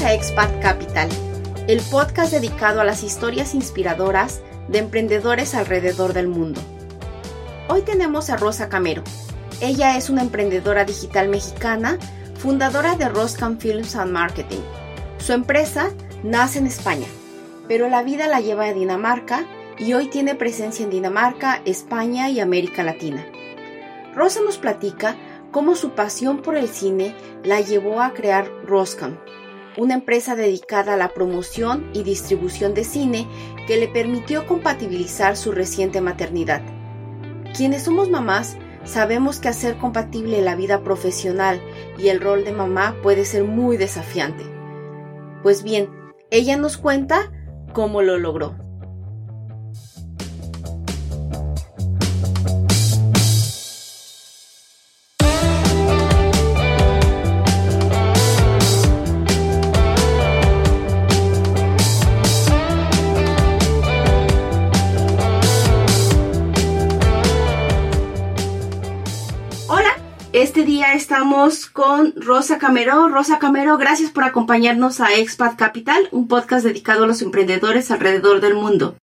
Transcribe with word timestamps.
A 0.00 0.14
Expat 0.14 0.60
Capital, 0.60 1.08
el 1.68 1.80
podcast 1.80 2.32
dedicado 2.32 2.80
a 2.80 2.84
las 2.84 3.04
historias 3.04 3.54
inspiradoras 3.54 4.40
de 4.66 4.78
emprendedores 4.78 5.54
alrededor 5.54 6.12
del 6.12 6.26
mundo. 6.26 6.60
Hoy 7.68 7.82
tenemos 7.82 8.28
a 8.28 8.36
Rosa 8.36 8.68
Camero. 8.68 9.04
Ella 9.60 9.96
es 9.96 10.10
una 10.10 10.22
emprendedora 10.22 10.84
digital 10.84 11.28
mexicana, 11.28 11.98
fundadora 12.36 12.96
de 12.96 13.08
Roscam 13.10 13.58
Films 13.58 13.94
and 13.94 14.10
Marketing. 14.10 14.60
Su 15.18 15.34
empresa 15.34 15.90
nace 16.24 16.58
en 16.58 16.66
España, 16.66 17.06
pero 17.68 17.88
la 17.88 18.02
vida 18.02 18.26
la 18.26 18.40
lleva 18.40 18.64
a 18.64 18.72
Dinamarca 18.72 19.46
y 19.78 19.92
hoy 19.92 20.08
tiene 20.08 20.34
presencia 20.34 20.84
en 20.84 20.90
Dinamarca, 20.90 21.62
España 21.64 22.28
y 22.28 22.40
América 22.40 22.82
Latina. 22.82 23.24
Rosa 24.16 24.40
nos 24.40 24.58
platica 24.58 25.16
cómo 25.52 25.76
su 25.76 25.90
pasión 25.90 26.42
por 26.42 26.56
el 26.56 26.68
cine 26.68 27.14
la 27.44 27.60
llevó 27.60 28.00
a 28.00 28.14
crear 28.14 28.50
Roscam, 28.64 29.18
una 29.76 29.94
empresa 29.94 30.36
dedicada 30.36 30.94
a 30.94 30.96
la 30.96 31.08
promoción 31.14 31.90
y 31.92 32.02
distribución 32.02 32.74
de 32.74 32.84
cine 32.84 33.26
que 33.66 33.76
le 33.76 33.88
permitió 33.88 34.46
compatibilizar 34.46 35.36
su 35.36 35.52
reciente 35.52 36.00
maternidad. 36.00 36.62
Quienes 37.56 37.82
somos 37.82 38.10
mamás 38.10 38.56
sabemos 38.84 39.38
que 39.38 39.48
hacer 39.48 39.76
compatible 39.78 40.42
la 40.42 40.56
vida 40.56 40.82
profesional 40.82 41.60
y 41.98 42.08
el 42.08 42.20
rol 42.20 42.44
de 42.44 42.52
mamá 42.52 42.96
puede 43.02 43.24
ser 43.24 43.44
muy 43.44 43.76
desafiante. 43.76 44.44
Pues 45.42 45.62
bien, 45.62 45.88
ella 46.30 46.56
nos 46.56 46.76
cuenta 46.76 47.30
cómo 47.72 48.02
lo 48.02 48.18
logró. 48.18 48.61
Estamos 71.12 71.66
con 71.66 72.14
Rosa 72.16 72.58
Camero. 72.58 73.06
Rosa 73.10 73.38
Camero, 73.38 73.76
gracias 73.76 74.10
por 74.10 74.24
acompañarnos 74.24 74.98
a 74.98 75.12
Expat 75.12 75.58
Capital, 75.58 76.08
un 76.10 76.26
podcast 76.26 76.64
dedicado 76.64 77.04
a 77.04 77.06
los 77.06 77.20
emprendedores 77.20 77.90
alrededor 77.90 78.40
del 78.40 78.54
mundo. 78.54 78.96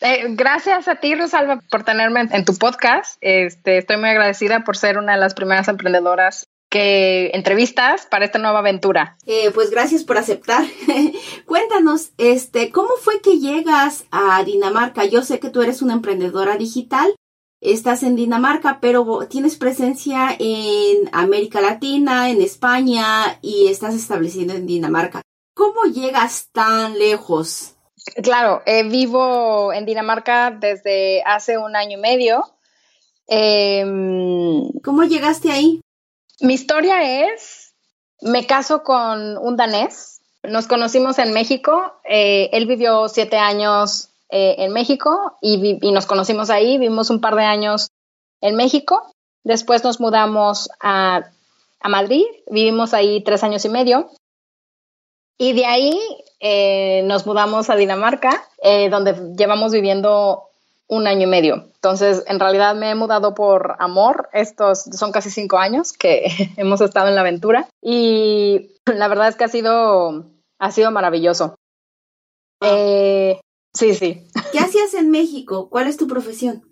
Eh, 0.00 0.28
gracias 0.30 0.88
a 0.88 0.94
ti, 0.94 1.14
Rosalba, 1.14 1.60
por 1.70 1.84
tenerme 1.84 2.22
en 2.30 2.46
tu 2.46 2.56
podcast. 2.56 3.18
Este, 3.20 3.76
estoy 3.76 3.98
muy 3.98 4.08
agradecida 4.08 4.64
por 4.64 4.78
ser 4.78 4.96
una 4.96 5.12
de 5.12 5.20
las 5.20 5.34
primeras 5.34 5.68
emprendedoras 5.68 6.48
que 6.70 7.30
entrevistas 7.34 8.06
para 8.06 8.24
esta 8.24 8.38
nueva 8.38 8.60
aventura. 8.60 9.18
Eh, 9.26 9.50
pues 9.52 9.70
gracias 9.70 10.02
por 10.02 10.16
aceptar. 10.16 10.64
Cuéntanos, 11.44 12.12
este, 12.16 12.72
¿cómo 12.72 12.94
fue 13.02 13.20
que 13.20 13.38
llegas 13.38 14.06
a 14.10 14.42
Dinamarca? 14.44 15.04
Yo 15.04 15.20
sé 15.20 15.40
que 15.40 15.50
tú 15.50 15.60
eres 15.60 15.82
una 15.82 15.92
emprendedora 15.92 16.56
digital 16.56 17.14
estás 17.62 18.02
en 18.02 18.16
Dinamarca, 18.16 18.78
pero 18.80 19.26
tienes 19.28 19.56
presencia 19.56 20.36
en 20.38 21.08
América 21.12 21.60
Latina, 21.60 22.28
en 22.28 22.42
España 22.42 23.38
y 23.40 23.68
estás 23.68 23.94
establecido 23.94 24.54
en 24.54 24.66
Dinamarca. 24.66 25.22
¿Cómo 25.54 25.84
llegas 25.84 26.48
tan 26.52 26.98
lejos? 26.98 27.76
Claro, 28.22 28.62
eh, 28.66 28.82
vivo 28.82 29.72
en 29.72 29.86
Dinamarca 29.86 30.50
desde 30.50 31.22
hace 31.24 31.56
un 31.56 31.76
año 31.76 31.98
y 31.98 32.00
medio. 32.00 32.44
Em, 33.28 34.68
¿Cómo 34.82 35.04
llegaste 35.04 35.52
ahí? 35.52 35.80
Mi 36.40 36.54
historia 36.54 37.26
es, 37.26 37.74
me 38.20 38.46
caso 38.46 38.82
con 38.82 39.38
un 39.38 39.56
danés. 39.56 40.20
Nos 40.42 40.66
conocimos 40.66 41.20
en 41.20 41.32
México. 41.32 41.94
Eh, 42.04 42.50
él 42.52 42.66
vivió 42.66 43.08
siete 43.08 43.36
años 43.36 44.11
eh, 44.34 44.64
en 44.64 44.72
México 44.72 45.36
y, 45.42 45.76
nos 45.92 46.06
conocimos 46.06 46.48
ahí, 46.48 46.78
vivimos 46.78 47.10
un 47.10 47.20
par 47.20 47.36
de 47.36 47.44
años 47.44 47.88
en 48.40 48.56
México, 48.56 49.12
después 49.44 49.84
nos 49.84 50.00
mudamos 50.00 50.70
a, 50.80 51.30
Madrid, 51.84 52.24
vivimos 52.50 52.94
ahí 52.94 53.22
tres 53.22 53.44
años 53.44 53.62
y 53.66 53.68
medio 53.68 54.08
y 55.36 55.52
de 55.52 55.66
ahí 55.66 56.00
eh, 56.40 57.02
nos 57.04 57.26
mudamos 57.26 57.68
a 57.68 57.76
Dinamarca, 57.76 58.42
eh, 58.62 58.88
donde 58.88 59.34
llevamos 59.36 59.72
viviendo 59.72 60.44
un 60.88 61.06
año 61.06 61.24
y 61.24 61.30
medio. 61.30 61.66
Entonces, 61.74 62.24
en 62.26 62.40
realidad 62.40 62.74
me 62.74 62.88
he 62.88 62.94
mudado 62.94 63.34
por 63.34 63.76
amor. 63.80 64.30
Estos 64.32 64.84
son 64.92 65.12
casi 65.12 65.28
cinco 65.28 65.58
años 65.58 65.92
que 65.92 66.24
hemos 66.56 66.80
estado 66.80 67.08
en 67.08 67.16
la 67.16 67.20
aventura 67.20 67.68
y 67.82 68.70
la 68.86 69.08
verdad 69.08 69.28
es 69.28 69.36
que 69.36 69.44
ha 69.44 69.48
sido, 69.48 70.24
ha 70.58 70.70
sido 70.70 70.90
maravilloso. 70.90 71.56
Sí, 73.74 73.94
sí. 73.94 74.26
¿Qué 74.52 74.58
hacías 74.58 74.94
en 74.94 75.10
México? 75.10 75.68
¿Cuál 75.70 75.88
es 75.88 75.96
tu 75.96 76.06
profesión? 76.06 76.68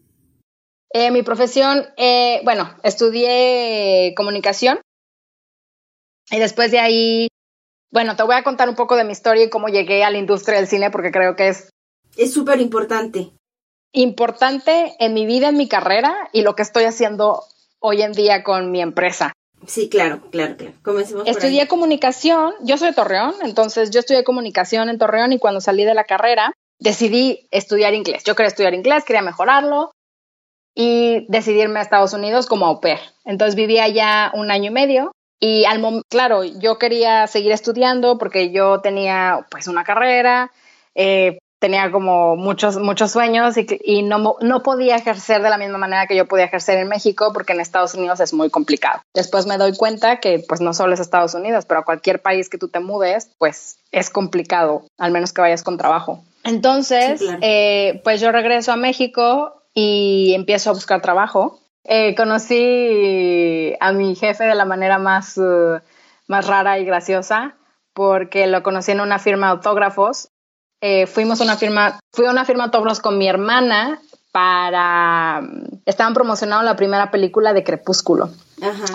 Eh, 0.93 1.11
mi 1.11 1.23
profesión, 1.23 1.87
eh, 1.97 2.41
bueno, 2.45 2.75
estudié 2.83 4.13
comunicación 4.17 4.81
y 6.31 6.39
después 6.39 6.73
de 6.73 6.81
ahí, 6.81 7.29
bueno, 7.93 8.17
te 8.17 8.25
voy 8.25 8.35
a 8.35 8.43
contar 8.43 8.69
un 8.69 8.75
poco 8.75 8.97
de 8.97 9.05
mi 9.05 9.13
historia 9.13 9.45
y 9.45 9.51
cómo 9.51 9.69
llegué 9.69 10.03
a 10.03 10.11
la 10.11 10.19
industria 10.19 10.59
del 10.59 10.67
cine 10.67 10.91
porque 10.91 11.13
creo 11.13 11.37
que 11.37 11.49
es... 11.49 11.71
Es 12.17 12.33
súper 12.33 12.61
importante. 12.61 13.31
Importante 13.93 14.95
en 14.99 15.15
mi 15.15 15.27
vida, 15.27 15.49
en 15.49 15.57
mi 15.57 15.69
carrera 15.69 16.29
y 16.33 16.43
lo 16.43 16.57
que 16.57 16.63
estoy 16.63 16.85
haciendo 16.85 17.45
hoy 17.79 18.03
en 18.03 18.13
día 18.13 18.43
con 18.43 18.73
mi 18.73 18.81
empresa. 18.81 19.33
Sí, 19.67 19.89
claro, 19.89 20.23
claro, 20.31 20.57
claro. 20.57 20.75
Comencemos 20.83 21.27
estudié 21.29 21.69
comunicación, 21.69 22.55
yo 22.63 22.79
soy 22.79 22.89
de 22.89 22.95
Torreón, 22.95 23.35
entonces 23.43 23.91
yo 23.91 24.01
estudié 24.01 24.25
comunicación 24.25 24.89
en 24.89 24.99
Torreón 24.99 25.33
y 25.33 25.39
cuando 25.39 25.61
salí 25.61 25.85
de 25.85 25.95
la 25.95 26.05
carrera, 26.05 26.53
decidí 26.81 27.47
estudiar 27.51 27.95
inglés. 27.95 28.25
Yo 28.25 28.35
quería 28.35 28.49
estudiar 28.49 28.75
inglés, 28.75 29.05
quería 29.05 29.23
mejorarlo 29.23 29.93
y 30.75 31.27
decidirme 31.29 31.79
a 31.79 31.83
Estados 31.83 32.13
Unidos 32.13 32.47
como 32.47 32.67
au 32.67 32.81
pair. 32.81 32.99
Entonces 33.25 33.55
viví 33.55 33.79
allá 33.79 34.33
un 34.35 34.51
año 34.51 34.71
y 34.71 34.75
medio 34.75 35.13
y 35.39 35.65
al 35.65 36.03
claro, 36.09 36.45
yo 36.45 36.79
quería 36.79 37.27
seguir 37.27 37.53
estudiando 37.53 38.19
porque 38.19 38.51
yo 38.51 38.81
tenía 38.81 39.47
pues 39.51 39.69
una 39.69 39.85
carrera, 39.85 40.53
eh, 40.95 41.39
tenía 41.61 41.91
como 41.91 42.37
muchos, 42.37 42.79
muchos 42.79 43.11
sueños 43.11 43.55
y, 43.57 44.03
no, 44.03 44.37
no, 44.41 44.63
podía 44.63 44.97
ejercer 44.97 45.43
de 45.43 45.51
la 45.51 45.59
misma 45.59 45.79
manera 45.79 46.07
que 46.07 46.17
yo 46.17 46.27
podía 46.27 46.47
ejercer 46.47 46.79
en 46.79 46.89
México 46.89 47.33
porque 47.33 47.53
en 47.53 47.61
Estados 47.61 47.95
Unidos 47.95 48.21
es 48.21 48.33
muy 48.33 48.51
complicado. 48.51 49.03
Después 49.15 49.47
me 49.47 49.59
doy 49.59 49.77
cuenta 49.77 50.21
que 50.21 50.43
pues 50.47 50.61
no 50.61 50.73
solo 50.73 50.95
es 50.95 51.01
Estados 51.01 51.35
Unidos, 51.35 51.67
pero 51.67 51.81
a 51.81 51.85
cualquier 51.85 52.23
país 52.23 52.49
que 52.49 52.59
tú 52.59 52.69
te 52.69 52.81
mudes, 52.81 53.31
pues 53.39 53.79
es 53.93 54.11
complicado, 54.11 54.85
al 54.99 55.13
menos 55.13 55.33
que 55.33 55.43
vayas 55.43 55.63
con 55.63 55.77
trabajo. 55.77 56.25
Entonces, 56.45 57.23
eh, 57.43 58.01
pues 58.05 58.21
yo 58.21 58.33
regreso 58.33 58.73
a 58.73 58.77
México 58.77 59.63
y 59.75 60.33
empiezo 60.35 60.71
a 60.71 60.73
buscar 60.75 61.03
trabajo. 61.03 61.61
Eh, 61.85 62.15
conocí 62.15 63.75
a 63.81 63.93
mi 63.93 64.15
jefe 64.15 64.45
de 64.45 64.55
la 64.55 64.65
manera 64.65 64.99
más, 64.99 65.37
uh, 65.39 65.81
más 66.27 66.47
rara 66.47 66.79
y 66.79 66.85
graciosa 66.85 67.57
porque 67.93 68.47
lo 68.47 68.63
conocí 68.63 68.93
en 68.93 69.01
una 69.01 69.19
firma 69.19 69.49
de 69.49 69.53
autógrafos. 69.53 70.29
Eh, 70.81 71.07
fuimos 71.07 71.41
a 71.41 71.45
una 71.45 71.57
firma, 71.57 72.01
fui 72.13 72.27
a 72.27 72.31
una 72.31 72.45
firma 72.45 72.65
de 72.65 72.67
autógrafos 72.69 73.01
con 73.01 73.19
mi 73.19 73.29
hermana 73.29 74.01
para, 74.33 75.43
estaban 75.85 76.15
promocionando 76.15 76.65
la 76.65 76.77
primera 76.77 77.11
película 77.11 77.53
de 77.53 77.65
Crepúsculo. 77.65 78.31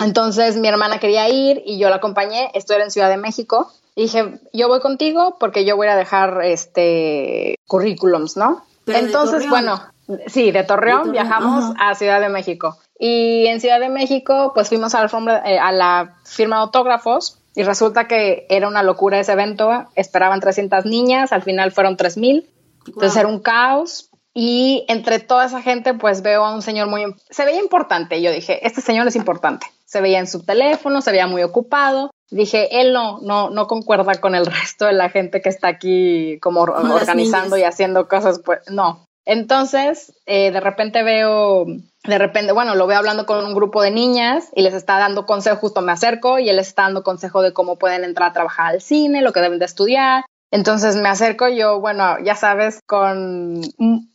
Entonces 0.02 0.56
mi 0.56 0.68
hermana 0.68 0.98
quería 0.98 1.28
ir 1.28 1.62
y 1.66 1.78
yo 1.78 1.90
la 1.90 1.96
acompañé, 1.96 2.50
esto 2.54 2.72
era 2.74 2.84
en 2.84 2.90
Ciudad 2.90 3.08
de 3.08 3.16
México 3.16 3.70
dije, 4.02 4.40
yo 4.52 4.68
voy 4.68 4.80
contigo 4.80 5.36
porque 5.40 5.64
yo 5.64 5.76
voy 5.76 5.88
a 5.88 5.96
dejar 5.96 6.42
este 6.44 7.56
currículums, 7.66 8.36
¿no? 8.36 8.62
Entonces, 8.86 9.48
bueno, 9.48 9.82
sí, 10.26 10.52
de 10.52 10.62
Torreón, 10.62 11.12
viajamos 11.12 11.74
a 11.78 11.94
Ciudad 11.94 12.20
de 12.20 12.28
México. 12.28 12.78
Y 12.98 13.46
en 13.46 13.60
Ciudad 13.60 13.80
de 13.80 13.88
México, 13.88 14.52
pues 14.54 14.68
fuimos 14.68 14.94
a 14.94 15.02
la, 15.02 15.42
eh, 15.44 15.58
a 15.58 15.72
la 15.72 16.14
firma 16.24 16.56
de 16.56 16.62
autógrafos 16.62 17.38
y 17.54 17.62
resulta 17.62 18.06
que 18.06 18.46
era 18.48 18.68
una 18.68 18.82
locura 18.82 19.18
ese 19.18 19.32
evento. 19.32 19.86
Esperaban 19.96 20.40
300 20.40 20.84
niñas, 20.84 21.32
al 21.32 21.42
final 21.42 21.72
fueron 21.72 21.96
3000. 21.96 22.48
Entonces 22.86 23.16
era 23.16 23.28
un 23.28 23.40
caos. 23.40 24.10
Y 24.32 24.84
entre 24.88 25.18
toda 25.18 25.46
esa 25.46 25.62
gente, 25.62 25.94
pues 25.94 26.20
veo 26.20 26.44
a 26.44 26.54
un 26.54 26.60
señor 26.60 26.88
muy... 26.88 27.02
Se 27.30 27.46
veía 27.46 27.60
importante. 27.60 28.20
Yo 28.20 28.30
dije, 28.30 28.64
este 28.66 28.82
señor 28.82 29.08
es 29.08 29.16
importante. 29.16 29.66
Se 29.86 30.02
veía 30.02 30.18
en 30.18 30.26
su 30.26 30.44
teléfono, 30.44 31.00
se 31.00 31.10
veía 31.10 31.26
muy 31.26 31.42
ocupado 31.42 32.10
dije, 32.30 32.80
él 32.80 32.92
no, 32.92 33.20
no, 33.20 33.50
no 33.50 33.66
concuerda 33.66 34.14
con 34.20 34.34
el 34.34 34.46
resto 34.46 34.86
de 34.86 34.92
la 34.92 35.10
gente 35.10 35.40
que 35.40 35.48
está 35.48 35.68
aquí 35.68 36.38
como 36.40 36.62
organizando 36.62 37.56
y 37.56 37.62
haciendo 37.62 38.08
cosas, 38.08 38.40
pues 38.44 38.60
no. 38.70 39.06
Entonces, 39.24 40.12
eh, 40.26 40.52
de 40.52 40.60
repente 40.60 41.02
veo, 41.02 41.66
de 41.66 42.18
repente, 42.18 42.52
bueno, 42.52 42.76
lo 42.76 42.86
veo 42.86 42.98
hablando 42.98 43.26
con 43.26 43.44
un 43.44 43.54
grupo 43.54 43.82
de 43.82 43.90
niñas 43.90 44.50
y 44.54 44.62
les 44.62 44.72
está 44.72 44.98
dando 44.98 45.26
consejo, 45.26 45.56
justo 45.56 45.82
me 45.82 45.90
acerco 45.90 46.38
y 46.38 46.48
él 46.48 46.56
les 46.56 46.68
está 46.68 46.82
dando 46.82 47.02
consejo 47.02 47.42
de 47.42 47.52
cómo 47.52 47.76
pueden 47.76 48.04
entrar 48.04 48.30
a 48.30 48.32
trabajar 48.32 48.66
al 48.66 48.80
cine, 48.80 49.22
lo 49.22 49.32
que 49.32 49.40
deben 49.40 49.58
de 49.58 49.64
estudiar. 49.64 50.24
Entonces 50.52 50.94
me 50.94 51.08
acerco 51.08 51.48
yo, 51.48 51.80
bueno, 51.80 52.20
ya 52.20 52.36
sabes, 52.36 52.78
con 52.86 53.62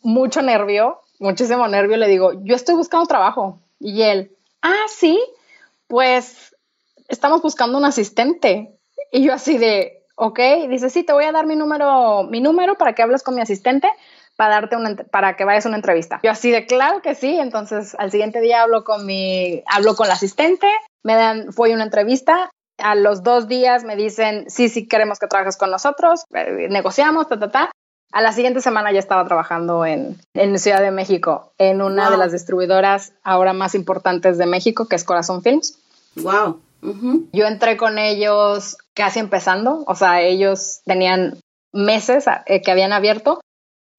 mucho 0.02 0.42
nervio, 0.42 1.02
muchísimo 1.19 1.68
nervio, 1.68 1.98
le 1.98 2.08
digo, 2.08 2.31
yo 2.44 2.56
estoy 2.56 2.75
buscando 2.75 3.06
trabajo. 3.06 3.60
Y 3.80 4.04
él, 4.04 4.31
ah, 4.62 4.86
sí, 4.88 5.22
pues 5.88 6.56
estamos 7.12 7.42
buscando 7.42 7.78
un 7.78 7.86
asistente. 7.86 8.80
Y 9.12 9.24
yo 9.24 9.34
así 9.34 9.58
de, 9.58 10.06
ok, 10.16 10.40
dice, 10.69 10.90
sí, 10.90 11.04
te 11.04 11.13
voy 11.13 11.25
a 11.25 11.31
dar 11.31 11.46
mi 11.46 11.56
número, 11.56 12.24
mi 12.24 12.42
número 12.42 12.75
para 12.75 12.94
que 12.94 13.04
hables 13.04 13.24
con 13.24 13.36
mi 13.36 13.42
asistente 13.42 13.90
para 14.38 14.56
darte 14.56 14.75
una, 14.75 14.96
para 14.96 15.36
que 15.36 15.46
vayas 15.46 15.66
a 15.66 15.69
una 15.69 15.78
entrevista. 15.78 16.19
Yo 16.24 16.31
así 16.31 16.50
de, 16.50 16.66
claro 16.66 17.02
que 17.02 17.13
sí. 17.13 17.38
Entonces 17.38 17.96
al 18.00 18.12
siguiente 18.12 18.42
día 18.42 18.63
hablo 18.63 18.84
con 18.84 19.06
mi, 19.06 19.63
hablo 19.68 19.96
con 19.96 20.08
la 20.08 20.16
asistente, 20.16 20.68
me 21.04 21.16
dan, 21.16 21.52
fue 21.54 21.74
una 21.74 21.84
entrevista. 21.84 22.50
A 22.78 22.96
los 22.96 23.22
dos 23.22 23.48
días 23.48 23.84
me 23.84 23.96
dicen, 23.96 24.50
sí, 24.50 24.69
sí, 24.69 24.88
queremos 24.88 25.19
que 25.19 25.28
trabajes 25.28 25.58
con 25.58 25.69
nosotros, 25.69 26.24
eh, 26.34 26.68
negociamos, 26.69 27.28
ta, 27.28 27.38
ta, 27.38 27.52
ta. 27.52 27.72
A 28.12 28.22
la 28.22 28.34
siguiente 28.34 28.62
semana 28.62 28.92
ya 28.92 29.00
estaba 29.00 29.24
trabajando 29.25 29.86
en, 29.86 30.18
en 30.34 30.60
Ciudad 30.60 30.81
de 30.81 30.92
México, 30.92 31.54
en 31.58 31.81
una 31.81 32.10
de 32.10 32.18
las 32.18 32.31
distribuidoras 32.31 33.13
ahora 33.24 33.54
más 33.54 33.75
importantes 33.75 34.38
de 34.38 34.48
México, 34.48 34.88
que 34.88 34.96
es 34.96 35.04
Corazón 35.04 35.44
Films. 35.44 35.78
Wow. 36.16 36.60
Yo 36.81 37.45
entré 37.45 37.78
con 37.78 38.00
ellos 38.00 38.78
casi 38.94 39.19
empezando, 39.19 39.83
o 39.88 39.95
sea, 39.95 40.22
ellos 40.22 40.81
tenían 40.86 41.39
meses 41.72 42.25
eh, 42.45 42.62
que 42.62 42.72
habían 42.72 42.94
abierto 42.94 43.39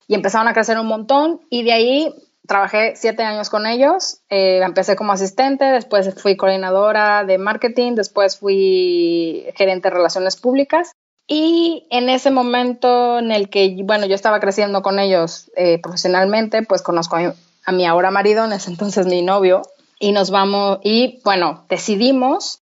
y 0.09 0.15
empezaron 0.15 0.49
a 0.49 0.53
crecer 0.53 0.79
un 0.79 0.87
montón 0.87 1.41
y 1.49 1.63
de 1.63 1.73
ahí 1.73 2.15
trabajé 2.47 2.95
siete 2.97 3.23
años 3.23 3.51
con 3.51 3.67
ellos. 3.67 4.19
Eh, 4.29 4.61
empecé 4.63 4.97
como 4.97 5.13
asistente, 5.13 5.65
después 5.65 6.13
fui 6.21 6.37
coordinadora 6.37 7.25
de 7.25 7.39
marketing, 7.39 7.95
después 7.95 8.39
fui 8.39 9.47
gerente 9.55 9.89
de 9.89 9.95
relaciones 9.95 10.37
públicas. 10.37 10.93
Y 11.29 11.87
en 11.91 12.09
ese 12.09 12.33
momento 12.33 13.21
en 13.21 13.31
el 13.31 13.49
que, 13.49 13.77
bueno, 13.85 14.07
yo 14.07 14.17
estaba 14.17 14.41
creciendo 14.41 14.83
con 14.83 14.99
ellos 14.99 15.51
eh, 15.57 15.79
profesionalmente, 15.81 16.63
pues 16.63 16.83
conozco 16.83 17.17
a 17.17 17.35
a 17.65 17.73
mi 17.73 17.87
ahora 17.87 18.11
marido, 18.11 18.45
en 18.45 18.53
ese 18.53 18.71
entonces 18.71 19.07
mi 19.07 19.23
novio, 19.23 19.63
y 19.99 20.13
nos 20.13 20.31
vamos, 20.31 20.79
y 20.83 21.21
bueno, 21.25 21.65
decidimos 21.69 22.62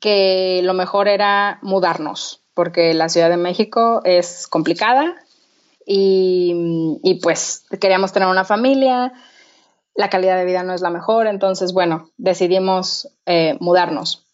que 0.00 0.60
lo 0.64 0.74
mejor 0.74 1.08
era 1.08 1.58
mudarnos, 1.62 2.42
porque 2.54 2.94
la 2.94 3.08
Ciudad 3.08 3.28
de 3.28 3.36
México 3.36 4.00
es 4.04 4.48
complicada 4.48 5.14
y, 5.86 7.20
pues 7.22 7.64
queríamos 7.80 8.12
tener 8.12 8.28
una 8.28 8.44
familia, 8.44 9.12
la 9.94 10.08
calidad 10.08 10.36
de 10.36 10.44
vida 10.44 10.62
no 10.62 10.72
es 10.72 10.80
la 10.80 10.90
mejor, 10.90 11.26
entonces 11.26 11.72
bueno, 11.72 12.10
decidimos 12.16 13.08
eh, 13.26 13.56
mudarnos. 13.60 14.24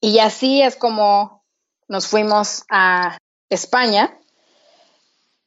Y 0.00 0.18
así 0.18 0.62
es 0.62 0.76
como 0.76 1.42
nos 1.88 2.08
fuimos 2.08 2.64
a 2.68 3.18
España. 3.48 4.18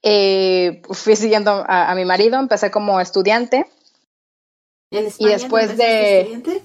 Eh, 0.02 0.82
fui 0.92 1.16
siguiendo 1.16 1.66
a, 1.68 1.94
mi 1.96 2.06
marido, 2.06 2.40
empecé 2.40 2.72
como 2.72 3.00
estudiante. 3.00 3.66
¿En 4.92 5.08
España 5.08 5.30
y 5.30 5.34
después 5.34 5.78
de... 5.78 6.22
Estudiante? 6.22 6.64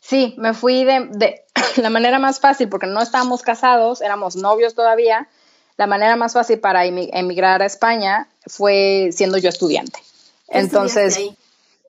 Sí, 0.00 0.34
me 0.38 0.54
fui 0.54 0.84
de, 0.84 1.08
de 1.10 1.44
la 1.76 1.90
manera 1.90 2.18
más 2.18 2.40
fácil 2.40 2.68
porque 2.68 2.86
no 2.86 3.00
estábamos 3.00 3.42
casados, 3.42 4.00
éramos 4.00 4.36
novios 4.36 4.74
todavía 4.74 5.28
la 5.78 5.86
manera 5.86 6.16
más 6.16 6.34
fácil 6.34 6.58
para 6.58 6.84
emigrar 6.84 7.62
a 7.62 7.66
España 7.66 8.28
fue 8.46 9.10
siendo 9.12 9.38
yo 9.38 9.48
estudiante. 9.48 10.00
Entonces, 10.48 11.20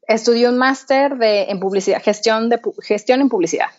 estudié 0.08 0.48
un 0.48 0.60
máster 0.60 1.18
de, 1.18 1.46
en 1.46 1.60
publicidad, 1.60 2.02
gestión, 2.02 2.50
de, 2.50 2.62
gestión 2.84 3.20
en 3.20 3.30
publicidad. 3.30 3.70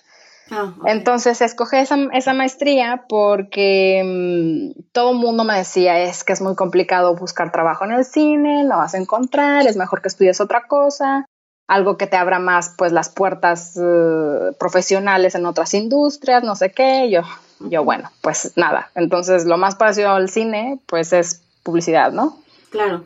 Ah, 0.50 0.75
Entonces 0.87 1.41
escogí 1.43 1.76
esa, 1.76 1.97
esa 2.12 2.35
maestría 2.35 3.05
porque 3.08 4.02
mm, 4.05 4.81
todo 4.91 5.12
el 5.12 5.19
mundo 5.19 5.44
me 5.44 5.56
decía 5.56 6.00
es 6.00 6.25
que 6.25 6.32
es 6.32 6.41
muy 6.41 6.56
complicado 6.56 7.14
buscar 7.14 7.52
trabajo 7.52 7.85
en 7.85 7.93
el 7.93 8.05
cine, 8.05 8.64
lo 8.64 8.79
vas 8.79 8.94
a 8.94 8.99
encontrar, 8.99 9.69
es 9.69 9.76
mejor 9.76 10.02
que 10.02 10.08
estudies 10.08 10.41
otra 10.41 10.67
cosa, 10.67 11.25
algo 11.70 11.96
que 11.96 12.08
te 12.08 12.17
abra 12.17 12.40
más 12.40 12.75
pues 12.76 12.90
las 12.90 13.11
puertas 13.11 13.78
eh, 13.81 14.52
profesionales 14.58 15.37
en 15.37 15.46
otras 15.46 15.72
industrias, 15.72 16.43
no 16.43 16.56
sé 16.56 16.72
qué. 16.72 17.08
Yo, 17.11 17.22
yo, 17.61 17.84
bueno, 17.84 18.11
pues 18.22 18.55
nada. 18.56 18.90
Entonces, 18.96 19.44
lo 19.44 19.56
más 19.56 19.76
parecido 19.76 20.11
al 20.11 20.28
cine, 20.28 20.81
pues 20.87 21.12
es 21.12 21.43
publicidad, 21.62 22.11
¿no? 22.11 22.37
Claro. 22.70 23.05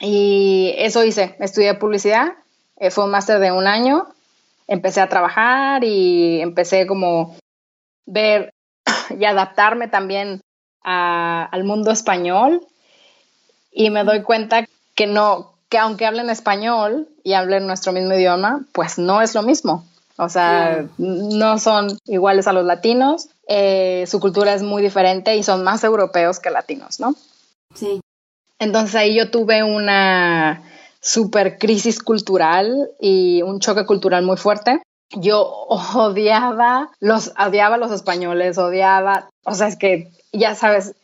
Y 0.00 0.74
eso 0.76 1.04
hice, 1.04 1.36
estudié 1.38 1.74
publicidad, 1.74 2.32
eh, 2.78 2.90
fue 2.90 3.04
un 3.04 3.12
máster 3.12 3.38
de 3.38 3.52
un 3.52 3.68
año, 3.68 4.08
empecé 4.66 5.00
a 5.00 5.08
trabajar 5.08 5.84
y 5.84 6.40
empecé 6.40 6.84
como 6.84 7.36
ver 8.06 8.52
y 9.16 9.24
adaptarme 9.24 9.86
también 9.86 10.40
al 10.82 11.64
mundo 11.64 11.92
español 11.92 12.66
y 13.70 13.90
me 13.90 14.02
doy 14.02 14.22
cuenta 14.22 14.66
que 14.96 15.06
no, 15.06 15.57
que 15.68 15.78
aunque 15.78 16.06
hablen 16.06 16.30
español 16.30 17.08
y 17.22 17.34
hablen 17.34 17.66
nuestro 17.66 17.92
mismo 17.92 18.14
idioma, 18.14 18.64
pues 18.72 18.98
no 18.98 19.20
es 19.22 19.34
lo 19.34 19.42
mismo. 19.42 19.84
O 20.16 20.28
sea, 20.28 20.86
no 20.98 21.58
son 21.58 21.96
iguales 22.06 22.48
a 22.48 22.52
los 22.52 22.64
latinos, 22.64 23.28
eh, 23.46 24.04
su 24.08 24.18
cultura 24.18 24.52
es 24.52 24.62
muy 24.62 24.82
diferente 24.82 25.36
y 25.36 25.44
son 25.44 25.62
más 25.62 25.84
europeos 25.84 26.40
que 26.40 26.50
latinos, 26.50 26.98
¿no? 26.98 27.14
Sí. 27.74 28.00
Entonces 28.58 28.96
ahí 28.96 29.16
yo 29.16 29.30
tuve 29.30 29.62
una 29.62 30.62
super 31.00 31.58
crisis 31.58 32.02
cultural 32.02 32.90
y 33.00 33.42
un 33.42 33.60
choque 33.60 33.86
cultural 33.86 34.24
muy 34.24 34.36
fuerte. 34.36 34.82
Yo 35.10 35.46
odiaba 35.94 36.90
los, 36.98 37.32
odiaba 37.38 37.76
los 37.76 37.92
españoles, 37.92 38.58
odiaba, 38.58 39.30
o 39.44 39.54
sea, 39.54 39.68
es 39.68 39.76
que 39.76 40.10
ya 40.32 40.54
sabes, 40.54 40.94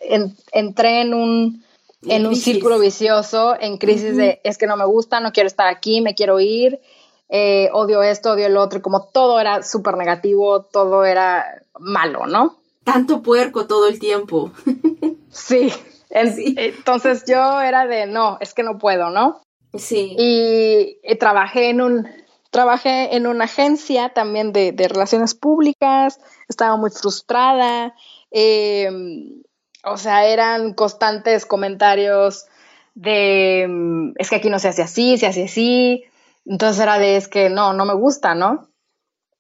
entré 0.53 1.03
en 1.03 1.15
un, 1.15 1.64
en 2.07 2.27
un 2.27 2.37
círculo 2.37 2.79
vicioso, 2.79 3.57
en 3.59 3.79
crisis 3.79 4.17
de 4.17 4.41
es 4.45 4.59
que 4.59 4.67
no 4.67 4.77
me 4.77 4.85
gusta, 4.85 5.21
no 5.21 5.33
quiero 5.33 5.47
estar 5.47 5.69
aquí, 5.69 6.01
me 6.01 6.15
quiero 6.15 6.41
ir. 6.41 6.81
Eh, 7.29 7.69
odio 7.73 8.03
esto, 8.03 8.33
odio 8.33 8.47
el 8.47 8.57
otro, 8.57 8.83
como 8.83 9.07
todo 9.09 9.41
era 9.41 9.63
súper 9.63 9.97
negativo, 9.97 10.63
todo 10.63 11.05
era 11.05 11.63
malo, 11.79 12.27
¿no? 12.27 12.59
Tanto 12.85 13.23
puerco 13.23 13.67
todo 13.67 13.89
el 13.89 13.99
tiempo. 13.99 14.53
sí. 15.31 15.73
entonces 16.11 17.25
yo 17.27 17.61
era 17.61 17.87
de, 17.87 18.07
no, 18.07 18.37
es 18.41 18.55
que 18.55 18.63
no 18.63 18.79
puedo, 18.79 19.11
¿no? 19.11 19.41
Sí. 19.73 20.15
Y, 20.19 21.17
trabajé 21.17 21.71
en 21.71 21.81
un, 21.81 22.07
trabajé 22.51 23.17
en 23.17 23.27
una 23.27 23.45
agencia 23.47 24.11
también 24.11 24.53
de, 24.53 24.75
relaciones 24.89 25.35
públicas, 25.35 26.21
estaba 26.49 26.77
muy 26.77 26.91
frustrada, 26.91 27.95
em, 28.31 29.43
o 29.85 29.97
sea, 29.97 30.27
eran 30.27 30.75
constantes 30.75 31.47
comentarios 31.47 32.47
de, 32.95 34.13
es 34.17 34.31
que 34.31 34.37
aquí 34.37 34.51
no 34.51 34.59
se 34.59 34.69
hace 34.69 34.83
así, 34.83 35.19
se 35.19 35.27
hace 35.27 35.45
así, 35.45 36.05
entonces 36.47 36.83
era 36.83 36.99
de, 36.99 37.17
es 37.17 37.29
que 37.29 37.51
no, 37.51 37.73
no 37.73 37.85
me 37.85 37.95
gusta, 37.95 38.35
¿no? 38.35 38.69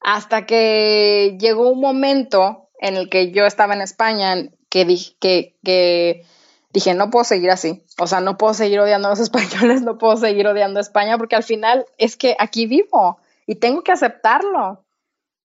Hasta 0.00 0.46
que 0.46 1.36
llegó 1.40 1.70
un 1.70 1.80
momento 1.80 2.68
en 2.78 2.96
el 2.96 3.08
que 3.08 3.30
yo 3.30 3.46
estaba 3.46 3.74
en 3.74 3.82
España 3.82 4.34
que 4.68 4.84
dije, 4.84 5.16
que, 5.62 6.26
dije, 6.72 6.94
no 6.94 7.10
puedo 7.10 7.24
seguir 7.24 7.50
así. 7.50 7.84
O 7.98 8.06
sea, 8.06 8.20
no 8.20 8.36
puedo 8.36 8.54
seguir 8.54 8.80
odiando 8.80 9.08
a 9.08 9.12
los 9.12 9.20
españoles, 9.28 9.82
no 9.82 9.98
puedo 9.98 10.16
seguir 10.16 10.46
odiando 10.46 10.78
a 10.78 10.82
España, 10.82 11.16
porque 11.16 11.36
al 11.36 11.44
final 11.44 11.86
es 11.98 12.16
que 12.16 12.36
aquí 12.38 12.66
vivo 12.66 13.18
y 13.46 13.56
tengo 13.56 13.82
que 13.82 13.92
aceptarlo. 13.92 14.84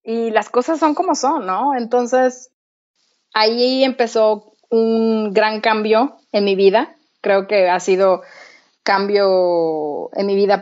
Y 0.04 0.32
las 0.32 0.50
cosas 0.50 0.80
son 0.80 0.96
como 0.96 1.14
son, 1.14 1.46
¿no? 1.46 1.76
Entonces, 1.76 2.52
ahí 3.34 3.84
empezó 3.84 4.54
un 4.70 5.34
gran 5.34 5.62
cambio 5.62 6.18
en 6.32 6.46
mi 6.46 6.56
vida. 6.56 6.96
Creo 7.22 7.48
que 7.48 7.70
ha 7.70 7.80
sido 7.80 8.22
cambio 8.84 10.10
en 10.14 10.26
mi 10.26 10.36
vida, 10.36 10.62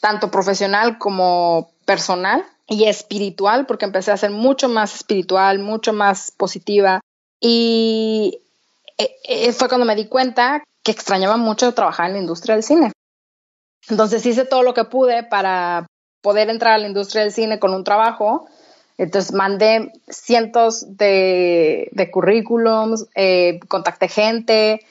tanto 0.00 0.30
profesional 0.30 0.98
como 0.98 1.70
personal 1.84 2.44
y 2.66 2.84
espiritual, 2.84 3.66
porque 3.66 3.84
empecé 3.84 4.12
a 4.12 4.16
ser 4.16 4.30
mucho 4.30 4.68
más 4.68 4.94
espiritual, 4.94 5.58
mucho 5.58 5.92
más 5.92 6.32
positiva. 6.32 7.00
Y 7.40 8.40
eh, 8.98 9.16
eh, 9.24 9.52
fue 9.52 9.68
cuando 9.68 9.86
me 9.86 9.96
di 9.96 10.06
cuenta 10.06 10.62
que 10.82 10.92
extrañaba 10.92 11.36
mucho 11.36 11.72
trabajar 11.74 12.06
en 12.06 12.14
la 12.14 12.18
industria 12.20 12.54
del 12.54 12.64
cine. 12.64 12.92
Entonces 13.88 14.24
hice 14.26 14.44
todo 14.44 14.62
lo 14.62 14.74
que 14.74 14.84
pude 14.84 15.22
para 15.24 15.86
poder 16.22 16.50
entrar 16.50 16.74
a 16.74 16.78
la 16.78 16.86
industria 16.86 17.22
del 17.22 17.32
cine 17.32 17.58
con 17.58 17.74
un 17.74 17.84
trabajo. 17.84 18.46
Entonces 19.00 19.32
mandé 19.32 19.92
cientos 20.08 20.98
de, 20.98 21.88
de 21.92 22.10
currículums, 22.10 23.06
eh, 23.14 23.58
contacté 23.66 24.08
gente, 24.08 24.84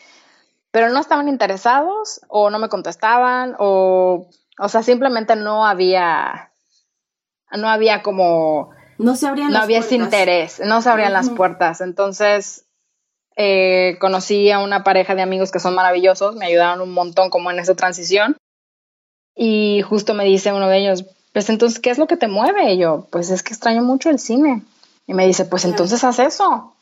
pero 0.72 0.90
no 0.90 1.00
estaban 1.00 1.28
interesados 1.28 2.20
o 2.28 2.50
no 2.50 2.58
me 2.58 2.70
contestaban 2.70 3.56
o, 3.60 4.28
o 4.58 4.68
sea, 4.68 4.82
simplemente 4.82 5.36
no 5.36 5.64
había, 5.64 6.52
no 7.52 7.70
había 7.70 8.02
como... 8.02 8.72
No 8.98 9.16
se 9.16 9.28
abrían 9.28 9.52
no 9.52 9.60
había 9.60 9.78
ese 9.78 9.98
interés, 9.98 10.60
no 10.66 10.82
se 10.82 10.90
abrían 10.90 11.14
las 11.14 11.30
puertas. 11.30 11.80
Entonces, 11.80 12.66
eh, 13.36 13.98
conocí 14.02 14.50
a 14.50 14.58
una 14.58 14.84
pareja 14.84 15.14
de 15.14 15.22
amigos 15.22 15.52
que 15.52 15.60
son 15.60 15.76
maravillosos, 15.76 16.36
me 16.36 16.48
ayudaron 16.48 16.82
un 16.82 16.94
montón 16.94 17.30
como 17.30 17.52
en 17.52 17.60
esa 17.60 17.76
transición. 17.76 18.38
Y 19.36 19.84
justo 19.84 20.16
me 20.16 20.26
dice 20.26 20.52
uno 20.52 20.68
de 20.68 20.80
ellos, 20.80 21.06
pues 21.34 21.50
entonces, 21.50 21.80
¿qué 21.80 21.90
es 21.90 21.98
lo 21.98 22.08
que 22.08 22.18
te 22.18 22.28
mueve? 22.28 22.74
Y 22.74 22.78
yo, 22.78 23.08
pues 23.12 23.30
es 23.30 23.44
que 23.44 23.54
extraño 23.54 23.82
mucho 23.82 24.10
el 24.10 24.20
cine. 24.20 24.64
Y 25.08 25.14
me 25.14 25.26
dice, 25.26 25.46
pues 25.46 25.66
entonces 25.66 26.04
haz 26.04 26.20
eso 26.20 26.76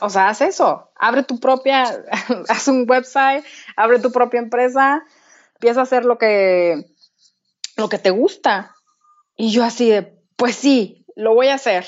o 0.00 0.10
sea, 0.10 0.28
haz 0.28 0.40
eso, 0.40 0.88
abre 0.96 1.22
tu 1.22 1.40
propia, 1.40 1.84
haz 2.48 2.68
un 2.68 2.86
website, 2.88 3.44
abre 3.76 3.98
tu 3.98 4.12
propia 4.12 4.40
empresa, 4.40 5.04
empieza 5.54 5.80
a 5.80 5.84
hacer 5.84 6.04
lo 6.04 6.18
que, 6.18 6.86
lo 7.76 7.88
que 7.88 7.98
te 7.98 8.10
gusta. 8.10 8.74
Y 9.36 9.50
yo 9.50 9.64
así 9.64 9.90
de, 9.90 10.14
pues 10.36 10.54
sí, 10.54 11.04
lo 11.16 11.34
voy 11.34 11.48
a 11.48 11.54
hacer. 11.54 11.86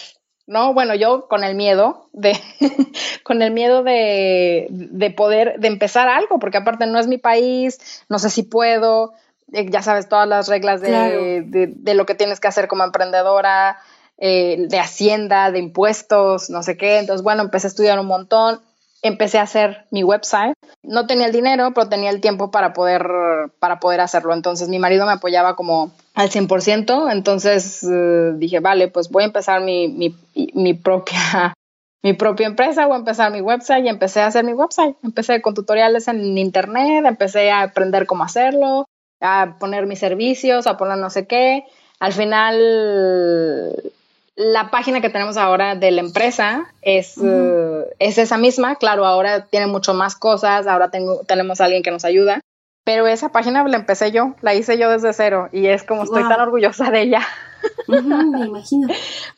¿no? 0.48 0.74
Bueno, 0.74 0.94
yo 0.94 1.26
con 1.26 1.42
el 1.42 1.56
miedo 1.56 2.08
de, 2.12 2.38
con 3.24 3.42
el 3.42 3.50
miedo 3.50 3.82
de, 3.82 4.68
de, 4.70 5.10
poder, 5.10 5.58
de 5.58 5.66
empezar 5.66 6.08
algo, 6.08 6.38
porque 6.38 6.58
aparte 6.58 6.86
no 6.86 7.00
es 7.00 7.08
mi 7.08 7.18
país, 7.18 8.04
no 8.08 8.20
sé 8.20 8.30
si 8.30 8.44
puedo, 8.44 9.12
eh, 9.52 9.66
ya 9.70 9.82
sabes 9.82 10.08
todas 10.08 10.28
las 10.28 10.48
reglas 10.48 10.80
de, 10.80 11.42
de, 11.46 11.94
lo 11.94 12.06
que 12.06 12.14
tienes 12.14 12.40
que 12.40 12.48
hacer 12.48 12.68
como 12.68 12.84
emprendedora, 12.84 13.78
eh, 14.18 14.66
de 14.68 14.78
hacienda, 14.78 15.50
de 15.50 15.58
impuestos, 15.58 16.50
no 16.50 16.62
sé 16.62 16.76
qué. 16.76 16.98
Entonces, 16.98 17.22
bueno, 17.22 17.42
empecé 17.42 17.66
a 17.66 17.70
estudiar 17.70 17.98
un 17.98 18.06
montón 18.06 18.60
empecé 19.06 19.38
a 19.38 19.42
hacer 19.42 19.86
mi 19.90 20.04
website. 20.04 20.54
No 20.82 21.06
tenía 21.06 21.26
el 21.26 21.32
dinero, 21.32 21.72
pero 21.74 21.88
tenía 21.88 22.10
el 22.10 22.20
tiempo 22.20 22.50
para 22.50 22.72
poder, 22.72 23.06
para 23.58 23.80
poder 23.80 24.00
hacerlo. 24.00 24.34
Entonces 24.34 24.68
mi 24.68 24.78
marido 24.78 25.06
me 25.06 25.12
apoyaba 25.12 25.56
como 25.56 25.92
al 26.14 26.30
100%. 26.30 27.10
Entonces 27.12 27.82
eh, 27.84 28.32
dije, 28.36 28.60
vale, 28.60 28.88
pues 28.88 29.10
voy 29.10 29.24
a 29.24 29.26
empezar 29.26 29.62
mi, 29.62 29.88
mi, 29.88 30.14
mi, 30.54 30.74
propia, 30.74 31.54
mi 32.02 32.12
propia 32.12 32.46
empresa, 32.46 32.86
voy 32.86 32.96
a 32.96 32.98
empezar 32.98 33.32
mi 33.32 33.40
website 33.40 33.84
y 33.84 33.88
empecé 33.88 34.20
a 34.20 34.26
hacer 34.26 34.44
mi 34.44 34.52
website. 34.52 34.96
Empecé 35.02 35.40
con 35.42 35.54
tutoriales 35.54 36.08
en 36.08 36.36
internet, 36.38 37.04
empecé 37.06 37.50
a 37.50 37.62
aprender 37.62 38.06
cómo 38.06 38.24
hacerlo, 38.24 38.86
a 39.20 39.56
poner 39.58 39.86
mis 39.86 39.98
servicios, 39.98 40.66
a 40.66 40.76
poner 40.76 40.98
no 40.98 41.10
sé 41.10 41.26
qué. 41.26 41.64
Al 41.98 42.12
final 42.12 43.92
la 44.36 44.70
página 44.70 45.00
que 45.00 45.08
tenemos 45.08 45.38
ahora 45.38 45.74
de 45.74 45.90
la 45.90 46.02
empresa 46.02 46.66
es, 46.82 47.16
eh, 47.22 47.84
es 47.98 48.18
esa 48.18 48.36
misma. 48.36 48.76
Claro, 48.76 49.06
ahora 49.06 49.46
tiene 49.46 49.66
mucho 49.66 49.94
más 49.94 50.14
cosas, 50.14 50.66
ahora 50.66 50.90
tengo, 50.90 51.22
tenemos 51.26 51.60
a 51.60 51.64
alguien 51.64 51.82
que 51.82 51.90
nos 51.90 52.04
ayuda, 52.04 52.40
pero 52.84 53.06
esa 53.06 53.30
página 53.30 53.64
la 53.64 53.78
empecé 53.78 54.12
yo, 54.12 54.34
la 54.42 54.54
hice 54.54 54.78
yo 54.78 54.90
desde 54.90 55.12
cero 55.14 55.48
y 55.52 55.66
es 55.66 55.82
como 55.82 56.04
estoy 56.04 56.22
tan 56.28 56.40
orgullosa 56.40 56.90
de 56.90 57.02
ella. 57.02 57.26
me 57.88 58.46
imagino. 58.46 58.88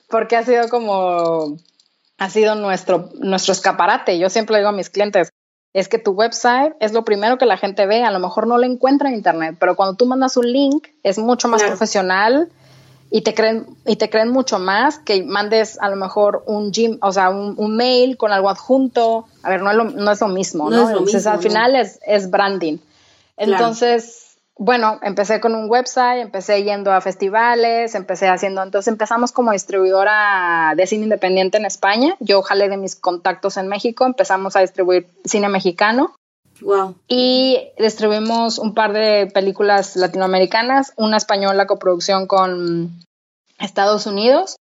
Porque 0.09 0.37
ha 0.37 0.45
sido 0.45 0.69
como, 0.69 1.57
ha 2.19 2.31
sido 2.31 2.57
nuestro, 2.57 3.11
nuestro 3.21 3.53
escaparate. 3.53 4.19
Yo 4.19 4.31
siempre 4.31 4.57
digo 4.57 4.71
a 4.71 4.73
mis 4.73 4.91
clientes, 4.91 5.31
es 5.75 5.89
que 5.89 5.99
tu 5.99 6.13
website 6.13 6.75
es 6.81 6.93
lo 6.93 7.05
primero 7.05 7.39
que 7.39 7.47
la 7.47 7.57
gente 7.57 7.87
ve, 7.87 8.03
a 8.05 8.11
lo 8.11 8.19
mejor 8.19 8.47
no 8.47 8.59
lo 8.59 8.65
encuentra 8.65 9.09
en 9.09 9.17
internet, 9.17 9.57
pero 9.59 9.77
cuando 9.77 9.97
tú 9.97 10.07
mandas 10.07 10.37
un 10.37 10.51
link 10.51 10.89
es 11.03 11.19
mucho 11.19 11.49
más 11.49 11.63
profesional 11.63 12.49
y 13.11 13.23
te 13.23 13.35
creen 13.35 13.67
y 13.87 13.97
te 13.97 14.11
creen 14.11 14.31
mucho 14.31 14.59
más 14.59 14.99
que 14.99 15.23
mandes 15.23 15.79
a 15.81 15.89
lo 15.89 15.97
mejor 15.97 16.43
un 16.47 16.73
gym, 16.73 16.99
o 17.01 17.13
sea, 17.13 17.31
un, 17.31 17.77
mail 17.77 18.17
con 18.17 18.33
algo 18.33 18.51
adjunto. 18.51 19.27
A 19.43 19.49
ver, 19.49 19.63
no 19.63 19.71
es 19.71 19.77
lo, 19.77 19.85
no 19.85 20.11
es 20.11 20.21
lo 20.21 20.29
mismo, 20.29 20.69
¿no? 20.69 20.89
Entonces, 20.91 21.27
al 21.27 21.39
final 21.39 21.75
es, 21.75 22.01
es 22.07 22.31
branding. 22.31 22.79
Entonces, 23.39 24.28
bueno, 24.59 24.99
empecé 25.03 25.41
con 25.41 25.55
un 25.55 25.71
website, 25.71 26.21
empecé 26.21 26.65
yendo 26.65 26.93
a 26.93 27.00
festivales, 27.00 27.95
empecé 27.95 28.29
haciendo, 28.29 28.61
entonces 28.62 28.88
empezamos 28.88 29.31
como 29.31 29.53
distribuidora 29.53 30.75
de 30.77 30.87
cine 30.88 31.05
independiente 31.05 31.59
en 31.59 31.65
España. 31.65 32.17
Yo 32.19 32.43
jalé 32.43 32.69
de 32.69 32.77
mis 32.77 32.97
contactos 32.97 33.57
en 33.57 33.69
México, 33.69 34.05
empezamos 34.05 34.57
a 34.57 34.61
distribuir 34.61 35.09
cine 35.25 35.49
mexicano. 35.49 36.15
Wow. 36.61 36.97
Y 37.07 37.69
distribuimos 37.79 38.59
un 38.59 38.75
par 38.75 38.93
de 38.93 39.31
películas 39.33 39.95
latinoamericanas, 39.95 40.93
una 40.97 41.17
española 41.17 41.69
coproducción 41.69 42.27
con 42.27 42.91
Estados 43.61 44.07
Unidos. 44.07 44.57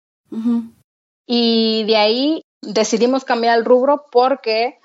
Y 1.25 1.85
de 1.85 1.97
ahí 1.97 2.43
decidimos 2.63 3.25
cambiar 3.25 3.57
el 3.57 3.65
rubro 3.65 4.07
porque 4.11 4.81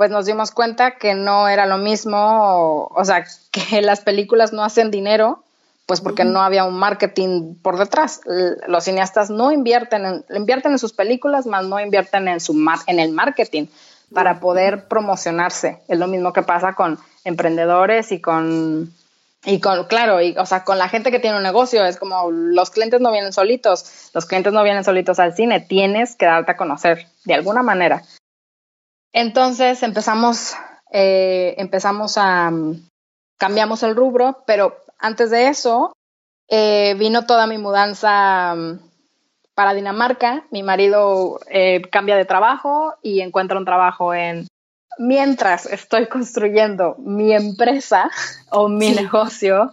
pues 0.00 0.10
nos 0.10 0.24
dimos 0.24 0.50
cuenta 0.50 0.92
que 0.92 1.12
no 1.12 1.46
era 1.46 1.66
lo 1.66 1.76
mismo, 1.76 2.86
o, 2.86 3.04
sea, 3.04 3.26
que 3.52 3.82
las 3.82 4.00
películas 4.00 4.50
no 4.50 4.64
hacen 4.64 4.90
dinero, 4.90 5.44
pues 5.84 6.00
porque 6.00 6.24
no 6.24 6.40
había 6.40 6.64
un 6.64 6.78
marketing 6.78 7.56
por 7.56 7.76
detrás. 7.76 8.22
Los 8.66 8.84
cineastas 8.84 9.28
no 9.28 9.52
invierten 9.52 10.06
en, 10.06 10.24
invierten 10.34 10.72
en 10.72 10.78
sus 10.78 10.94
películas, 10.94 11.44
más 11.44 11.66
no 11.66 11.78
invierten 11.78 12.28
en, 12.28 12.40
su 12.40 12.54
en 12.86 12.98
el 12.98 13.12
marketing 13.12 13.66
para 14.14 14.40
poder 14.40 14.88
promocionarse. 14.88 15.82
Es 15.86 15.98
lo 15.98 16.06
mismo 16.06 16.32
que 16.32 16.44
pasa 16.44 16.72
con 16.72 16.98
emprendedores 17.24 18.10
y 18.10 18.22
con, 18.22 18.94
y 19.44 19.60
con, 19.60 19.84
claro, 19.84 20.22
y, 20.22 20.34
o 20.38 20.46
sea, 20.46 20.64
con 20.64 20.78
la 20.78 20.88
gente 20.88 21.10
que 21.10 21.18
tiene 21.18 21.36
un 21.36 21.42
negocio. 21.42 21.84
Es 21.84 21.98
como 21.98 22.30
los 22.30 22.70
clientes 22.70 23.02
no 23.02 23.12
vienen 23.12 23.34
solitos, 23.34 24.08
los 24.14 24.24
clientes 24.24 24.54
no 24.54 24.62
vienen 24.62 24.82
solitos 24.82 25.18
al 25.18 25.36
cine, 25.36 25.60
tienes 25.60 26.16
que 26.16 26.24
darte 26.24 26.52
a 26.52 26.56
conocer 26.56 27.06
de 27.26 27.34
alguna 27.34 27.62
manera. 27.62 28.02
Entonces 29.12 29.82
empezamos, 29.82 30.54
eh, 30.92 31.54
empezamos 31.58 32.16
a, 32.16 32.50
cambiamos 33.38 33.82
el 33.82 33.96
rubro, 33.96 34.42
pero 34.46 34.76
antes 34.98 35.30
de 35.30 35.48
eso 35.48 35.92
eh, 36.48 36.94
vino 36.98 37.26
toda 37.26 37.46
mi 37.46 37.58
mudanza 37.58 38.54
para 39.54 39.74
Dinamarca. 39.74 40.44
Mi 40.50 40.62
marido 40.62 41.38
eh, 41.48 41.82
cambia 41.90 42.16
de 42.16 42.24
trabajo 42.24 42.94
y 43.02 43.20
encuentra 43.20 43.58
un 43.58 43.64
trabajo 43.64 44.14
en... 44.14 44.46
Mientras 44.98 45.66
estoy 45.66 46.06
construyendo 46.06 46.96
mi 46.98 47.32
empresa 47.32 48.10
o 48.50 48.68
mi 48.68 48.90
negocio, 48.92 49.72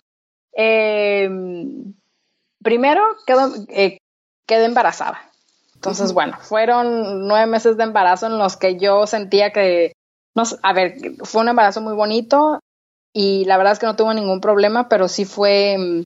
em, 0.53 1.93
primero 2.63 3.01
quedo, 3.25 3.51
eh, 3.69 3.97
quedé 4.45 4.65
embarazada. 4.65 5.19
Entonces, 5.87 6.13
bueno, 6.13 6.37
fueron 6.41 7.27
nueve 7.27 7.45
meses 7.45 7.77
de 7.77 7.83
embarazo 7.83 8.27
en 8.27 8.37
los 8.37 8.57
que 8.57 8.77
yo 8.77 9.07
sentía 9.07 9.53
que, 9.53 9.93
no, 10.35 10.43
a 10.61 10.73
ver, 10.73 10.97
fue 11.23 11.41
un 11.41 11.47
embarazo 11.47 11.79
muy 11.79 11.93
bonito 11.93 12.59
y 13.13 13.45
la 13.45 13.57
verdad 13.57 13.73
es 13.73 13.79
que 13.79 13.85
no 13.85 13.95
tuve 13.95 14.13
ningún 14.13 14.41
problema, 14.41 14.89
pero 14.89 15.07
sí 15.07 15.23
fue, 15.23 16.03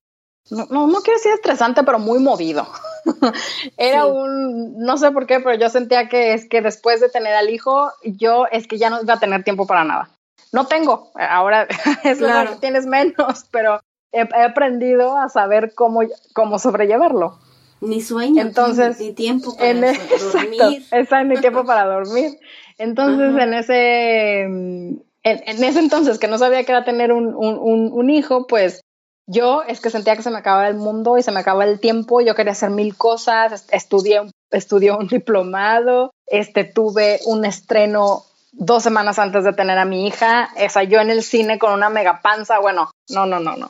no, 0.51 0.67
no, 0.69 0.87
no 0.87 1.01
quiero 1.01 1.17
decir 1.17 1.33
estresante, 1.33 1.83
pero 1.83 1.97
muy 1.97 2.19
movido. 2.19 2.67
Era 3.77 4.05
un, 4.05 4.77
no 4.77 4.97
sé 4.97 5.09
por 5.11 5.25
qué, 5.25 5.39
pero 5.39 5.55
yo 5.55 5.69
sentía 5.69 6.09
que 6.09 6.33
es 6.33 6.47
que 6.47 6.61
después 6.61 7.01
de 7.01 7.09
tener 7.09 7.33
al 7.33 7.49
hijo, 7.49 7.91
yo 8.03 8.45
es 8.51 8.67
que 8.67 8.77
ya 8.77 8.91
no 8.91 9.01
iba 9.01 9.15
a 9.15 9.19
tener 9.19 9.43
tiempo 9.43 9.65
para 9.65 9.83
nada. 9.83 10.09
No 10.51 10.67
tengo, 10.67 11.11
ahora 11.15 11.67
es 12.03 12.19
claro. 12.19 12.57
tienes 12.59 12.85
menos, 12.85 13.45
pero 13.51 13.79
he, 14.11 14.21
aprendido 14.43 15.17
a 15.17 15.29
saber 15.29 15.73
cómo, 15.73 16.01
cómo 16.33 16.59
sobrellevarlo. 16.59 17.39
Ni 17.81 17.99
sueño, 17.99 18.41
entonces, 18.41 18.99
ni 18.99 19.11
tiempo 19.11 19.55
para 19.57 19.69
en 19.69 19.81
dormir. 20.33 20.85
Exacto, 20.91 21.27
ni 21.27 21.37
tiempo 21.37 21.65
para 21.65 21.85
dormir. 21.85 22.39
Entonces, 22.77 23.35
en 23.41 23.53
ese, 23.53 24.41
en, 24.43 25.63
ese 25.63 25.79
entonces 25.79 26.19
que 26.19 26.27
no 26.27 26.37
sabía 26.37 26.63
que 26.63 26.71
era 26.71 26.85
tener 26.85 27.11
un, 27.11 27.33
un, 27.35 27.91
un 27.91 28.09
hijo, 28.09 28.47
pues 28.47 28.81
yo 29.27 29.63
es 29.63 29.79
que 29.79 29.89
sentía 29.89 30.15
que 30.15 30.23
se 30.23 30.29
me 30.29 30.39
acababa 30.39 30.67
el 30.67 30.75
mundo 30.75 31.17
y 31.17 31.23
se 31.23 31.31
me 31.31 31.39
acababa 31.39 31.65
el 31.65 31.79
tiempo, 31.79 32.21
yo 32.21 32.35
quería 32.35 32.51
hacer 32.51 32.69
mil 32.69 32.95
cosas, 32.95 33.65
estudié, 33.71 34.21
estudié 34.51 34.91
un 34.91 35.07
diplomado, 35.07 36.11
este, 36.27 36.63
tuve 36.63 37.19
un 37.25 37.45
estreno 37.45 38.23
dos 38.51 38.83
semanas 38.83 39.19
antes 39.19 39.43
de 39.43 39.53
tener 39.53 39.77
a 39.77 39.85
mi 39.85 40.07
hija, 40.07 40.49
o 40.53 40.69
sea, 40.69 40.83
yo 40.83 40.99
en 40.99 41.09
el 41.09 41.23
cine 41.23 41.59
con 41.59 41.71
una 41.73 41.89
mega 41.89 42.21
panza, 42.21 42.59
bueno, 42.59 42.91
no, 43.09 43.25
no, 43.25 43.39
no, 43.39 43.55
no. 43.55 43.69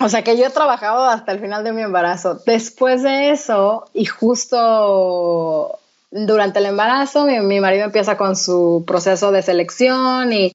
O 0.00 0.08
sea 0.08 0.22
que 0.24 0.36
yo 0.36 0.46
he 0.46 0.50
trabajado 0.50 1.04
hasta 1.04 1.32
el 1.32 1.40
final 1.40 1.64
de 1.64 1.72
mi 1.72 1.82
embarazo. 1.82 2.40
Después 2.46 3.02
de 3.02 3.30
eso, 3.30 3.84
y 3.94 4.04
justo 4.04 5.78
durante 6.10 6.58
el 6.58 6.66
embarazo, 6.66 7.26
mi, 7.26 7.60
marido 7.60 7.84
empieza 7.84 8.16
con 8.16 8.36
su 8.36 8.84
proceso 8.86 9.32
de 9.32 9.42
selección 9.42 10.32
y 10.32 10.52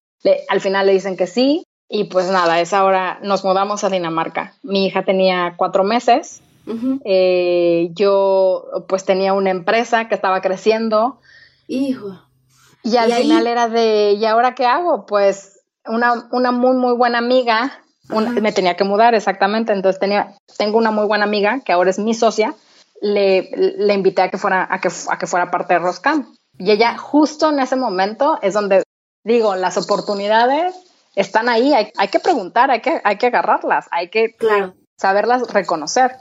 al 0.50 0.62
final 0.62 0.86
le 0.86 0.94
dicen 0.94 1.18
que 1.18 1.28
sí. 1.28 1.64
Y 1.90 2.06
pues 2.06 2.30
nada, 2.30 2.60
esa 2.60 2.84
hora 2.84 3.20
nos 3.24 3.46
mudamos 3.46 3.84
a 3.84 3.90
Dinamarca. 3.90 4.54
Mi 4.62 4.86
hija 4.86 5.04
tenía 5.04 5.54
cuatro 5.58 5.84
meses. 5.84 6.42
Eh, 7.06 7.92
yo 7.94 8.66
pues 8.90 9.06
tenía 9.06 9.32
una 9.32 9.52
empresa 9.52 10.10
que 10.10 10.16
estaba 10.16 10.42
creciendo. 10.42 11.20
Hijo. 11.68 12.20
Y 12.84 12.98
al 12.98 13.12
final 13.14 13.48
era 13.48 13.70
de, 13.70 14.14
¿y 14.14 14.26
ahora 14.26 14.54
qué 14.54 14.66
hago? 14.66 15.06
Pues 15.06 15.62
una, 15.86 16.28
una 16.32 16.52
muy, 16.52 16.76
muy 16.76 16.94
buena 16.94 17.18
amiga, 17.20 17.82
me 18.10 18.52
tenía 18.52 18.76
que 18.76 18.84
mudar 18.84 19.16
exactamente, 19.16 19.74
entonces 19.74 20.00
tenía, 20.00 20.34
tengo 20.58 20.78
una 20.78 20.92
muy 20.92 21.06
buena 21.06 21.26
amiga 21.26 21.60
que 21.64 21.74
ahora 21.74 21.90
es 21.90 22.00
mi 22.00 22.14
socia, 22.14 22.56
le, 23.02 23.50
le 23.78 23.94
invité 23.94 24.24
a 24.24 24.30
que, 24.30 24.38
fuera, 24.38 24.68
a, 24.70 24.80
que, 24.80 24.90
a 25.10 25.18
que 25.18 25.28
fuera 25.28 25.52
parte 25.52 25.74
de 25.74 25.80
Roscam. 25.80 26.34
Y 26.58 26.72
ella 26.72 26.98
justo 26.98 27.50
en 27.50 27.60
ese 27.60 27.76
momento 27.76 28.40
es 28.42 28.54
donde 28.54 28.84
digo, 29.28 29.56
las 29.56 29.78
oportunidades 29.78 30.74
están 31.16 31.50
ahí, 31.50 31.74
hay, 31.74 32.08
que 32.08 32.20
preguntar, 32.20 32.72
hay 32.72 32.82
que, 32.82 33.02
hay 33.04 33.18
que 33.18 33.28
agarrarlas, 33.28 33.88
hay 33.92 34.10
que 34.10 34.36
saberlas 34.98 35.52
reconocer. 35.52 36.16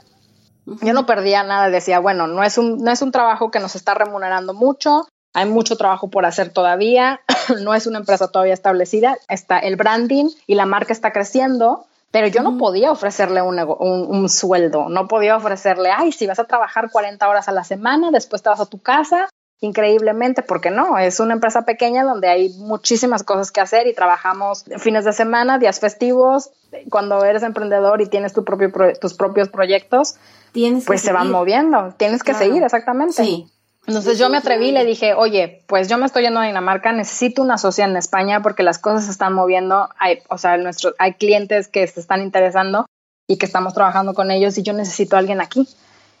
Yo 0.65 0.93
no 0.93 1.05
perdía 1.05 1.43
nada, 1.43 1.69
decía, 1.69 1.99
bueno, 1.99 2.27
no 2.27 2.43
es, 2.43 2.57
un, 2.57 2.79
no 2.79 2.91
es 2.91 3.01
un 3.01 3.13
trabajo 3.13 3.49
que 3.49 3.61
nos 3.61 3.75
está 3.75 3.93
remunerando 3.93 4.53
mucho, 4.53 5.07
hay 5.37 5.45
mucho 5.45 5.77
trabajo 5.77 6.09
por 6.09 6.25
hacer 6.25 6.49
todavía, 6.49 7.21
no 7.61 7.75
es 7.75 7.85
una 7.85 7.99
empresa 7.99 8.27
todavía 8.29 8.55
establecida, 8.55 9.19
está 9.29 9.59
el 9.59 9.75
branding 9.75 10.29
y 10.47 10.55
la 10.55 10.65
marca 10.65 10.93
está 10.93 11.13
creciendo, 11.13 11.85
pero 12.09 12.25
yo 12.25 12.41
no 12.41 12.57
podía 12.57 12.91
ofrecerle 12.91 13.43
un, 13.43 13.59
un, 13.59 14.07
un, 14.07 14.29
sueldo, 14.29 14.89
no 14.89 15.07
podía 15.07 15.37
ofrecerle, 15.37 15.91
ay, 15.95 16.11
si 16.11 16.25
vas 16.25 16.39
a 16.39 16.45
trabajar 16.45 16.89
40 16.89 17.29
horas 17.29 17.47
a 17.47 17.51
la 17.51 17.63
semana, 17.63 18.09
después 18.09 18.41
te 18.41 18.49
vas 18.49 18.59
a 18.59 18.65
tu 18.65 18.81
casa 18.81 19.29
increíblemente, 19.59 20.41
porque 20.41 20.71
no, 20.71 20.97
es 20.97 21.19
una 21.19 21.35
empresa 21.35 21.65
pequeña 21.65 22.03
donde 22.03 22.29
hay 22.29 22.49
muchísimas 22.57 23.21
cosas 23.21 23.51
que 23.51 23.61
hacer 23.61 23.85
y 23.85 23.93
trabajamos 23.93 24.65
fines 24.79 25.05
de 25.05 25.13
semana, 25.13 25.59
días 25.59 25.79
festivos, 25.79 26.49
cuando 26.89 27.23
eres 27.23 27.43
emprendedor 27.43 28.01
y 28.01 28.07
tienes 28.07 28.33
tu 28.33 28.43
propio 28.43 28.71
tus 28.99 29.13
propios 29.13 29.49
proyectos, 29.49 30.15
tienes 30.51 30.85
pues 30.85 31.01
se 31.01 31.13
van 31.13 31.29
moviendo, 31.29 31.93
tienes 31.97 32.23
que 32.23 32.33
seguir 32.33 32.63
exactamente. 32.63 33.23
Sí. 33.23 33.51
Entonces 33.87 34.19
yo 34.19 34.29
me 34.29 34.37
atreví 34.37 34.67
y 34.67 34.71
le 34.73 34.83
dije, 34.83 35.13
oye, 35.13 35.63
pues 35.65 35.87
yo 35.87 35.97
me 35.97 36.05
estoy 36.05 36.23
yendo 36.23 36.41
a 36.41 36.45
Dinamarca, 36.45 36.91
necesito 36.91 37.41
una 37.41 37.57
socia 37.57 37.85
en 37.85 37.95
España 37.95 38.41
porque 38.41 38.61
las 38.61 38.79
cosas 38.79 39.05
se 39.05 39.11
están 39.11 39.31
moviendo, 39.33 39.87
hay, 39.97 40.19
o 40.29 40.37
sea, 40.37 40.57
nuestro, 40.57 40.93
hay 40.99 41.13
clientes 41.13 41.69
que 41.69 41.87
se 41.87 42.01
están 42.01 42.21
interesando 42.21 42.85
y 43.27 43.37
que 43.37 43.45
estamos 43.45 43.73
trabajando 43.73 44.13
con 44.13 44.29
ellos 44.29 44.57
y 44.57 44.63
yo 44.63 44.73
necesito 44.73 45.15
a 45.15 45.19
alguien 45.19 45.39
aquí. 45.39 45.69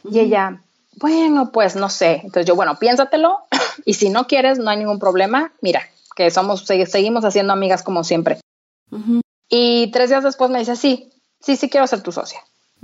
Y 0.09 0.19
ella, 0.19 0.61
bueno, 0.95 1.51
pues 1.51 1.75
no 1.75 1.89
sé. 1.89 2.21
Entonces 2.23 2.45
yo, 2.45 2.55
bueno, 2.55 2.79
piénsatelo 2.79 3.39
y 3.85 3.95
si 3.95 4.09
no 4.09 4.27
quieres, 4.27 4.59
no 4.59 4.69
hay 4.69 4.77
ningún 4.77 4.99
problema. 4.99 5.51
Mira, 5.59 5.81
que 6.15 6.31
somos, 6.31 6.65
seguimos 6.65 7.25
haciendo 7.25 7.51
amigas 7.51 7.83
como 7.83 8.05
siempre. 8.05 8.39
Y 9.49 9.91
tres 9.91 10.09
días 10.09 10.23
después 10.23 10.49
me 10.49 10.59
dice, 10.59 10.77
sí, 10.77 11.11
sí, 11.41 11.57
sí 11.57 11.69
quiero 11.69 11.85
ser 11.85 12.01
tu 12.01 12.13
socia. 12.13 12.39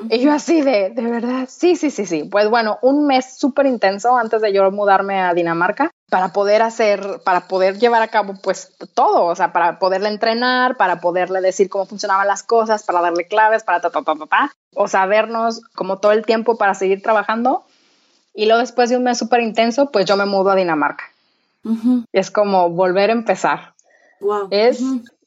Y 0.10 0.20
yo 0.20 0.32
así 0.32 0.62
de, 0.62 0.90
de 0.90 1.04
verdad, 1.04 1.48
sí, 1.50 1.76
sí, 1.76 1.92
sí, 1.92 2.06
sí. 2.06 2.24
Pues 2.24 2.50
bueno, 2.50 2.80
un 2.82 3.06
mes 3.06 3.38
súper 3.38 3.68
intenso 3.68 4.18
antes 4.18 4.42
de 4.42 4.52
yo 4.52 4.70
mudarme 4.72 5.22
a 5.22 5.34
Dinamarca 5.34 5.92
para 6.10 6.34
poder 6.34 6.62
hacer, 6.64 7.22
para 7.24 7.48
poder 7.48 7.78
llevar 7.78 8.02
a 8.02 8.08
cabo 8.08 8.34
pues 8.42 8.76
todo, 8.96 9.26
o 9.26 9.36
sea, 9.36 9.54
para 9.54 9.78
poderle 9.78 10.10
entrenar, 10.10 10.78
para 10.78 11.00
poderle 11.00 11.42
decir 11.42 11.70
cómo 11.70 11.86
funcionaban 11.86 12.28
las 12.28 12.44
cosas, 12.44 12.84
para 12.84 13.02
darle 13.02 13.28
claves, 13.28 13.64
para 13.64 13.82
ta, 13.82 13.92
ta, 13.92 14.02
ta, 14.02 14.16
ta, 14.16 14.26
ta. 14.26 14.52
O 14.76 14.88
sea, 14.88 15.06
vernos 15.06 15.62
como 15.76 16.00
todo 16.00 16.12
el 16.12 16.26
tiempo 16.26 16.58
para 16.58 16.74
seguir 16.74 17.02
trabajando. 17.02 17.64
Y 18.34 18.48
luego 18.48 18.62
después 18.62 18.90
de 18.90 18.98
un 18.98 19.04
mes 19.04 19.20
súper 19.20 19.42
intenso, 19.42 19.92
pues 19.92 20.06
yo 20.06 20.18
me 20.18 20.26
mudo 20.26 20.50
a 20.50 20.56
Dinamarca. 20.56 21.04
Es 22.12 22.32
como 22.32 22.70
volver 22.72 23.10
a 23.10 23.14
empezar. 23.14 23.74
Wow. 24.20 24.48
Es 24.52 24.82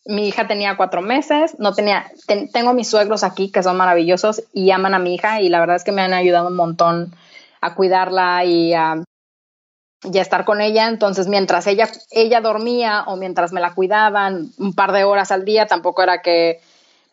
mi 0.06 0.28
hija 0.28 0.46
tenía 0.46 0.76
cuatro 0.76 1.02
meses, 1.02 1.58
no 1.58 1.75
tenía, 1.75 2.10
tengo 2.52 2.72
mis 2.72 2.88
suegros 2.88 3.25
aquí 3.25 3.50
que 3.50 3.62
son 3.62 3.76
maravillosos 3.76 4.42
y 4.52 4.70
aman 4.70 4.94
a 4.94 4.98
mi 4.98 5.14
hija 5.14 5.40
y 5.40 5.48
la 5.48 5.60
verdad 5.60 5.76
es 5.76 5.84
que 5.84 5.92
me 5.92 6.02
han 6.02 6.12
ayudado 6.12 6.48
un 6.48 6.56
montón 6.56 7.14
a 7.60 7.75
cuidarla 7.75 8.44
y 8.44 8.75
a, 8.75 9.02
y 10.04 10.18
estar 10.18 10.44
con 10.44 10.60
ella. 10.60 10.88
Entonces, 10.88 11.26
mientras 11.28 11.66
ella, 11.66 11.88
ella 12.10 12.40
dormía 12.40 13.04
o 13.06 13.16
mientras 13.16 13.52
me 13.52 13.60
la 13.60 13.75
cuidaban 13.75 14.50
un 14.58 14.75
par 14.75 14.92
de 14.92 15.04
horas 15.04 15.32
al 15.32 15.44
día, 15.44 15.66
tampoco 15.66 16.02
era 16.02 16.22
que, 16.22 16.60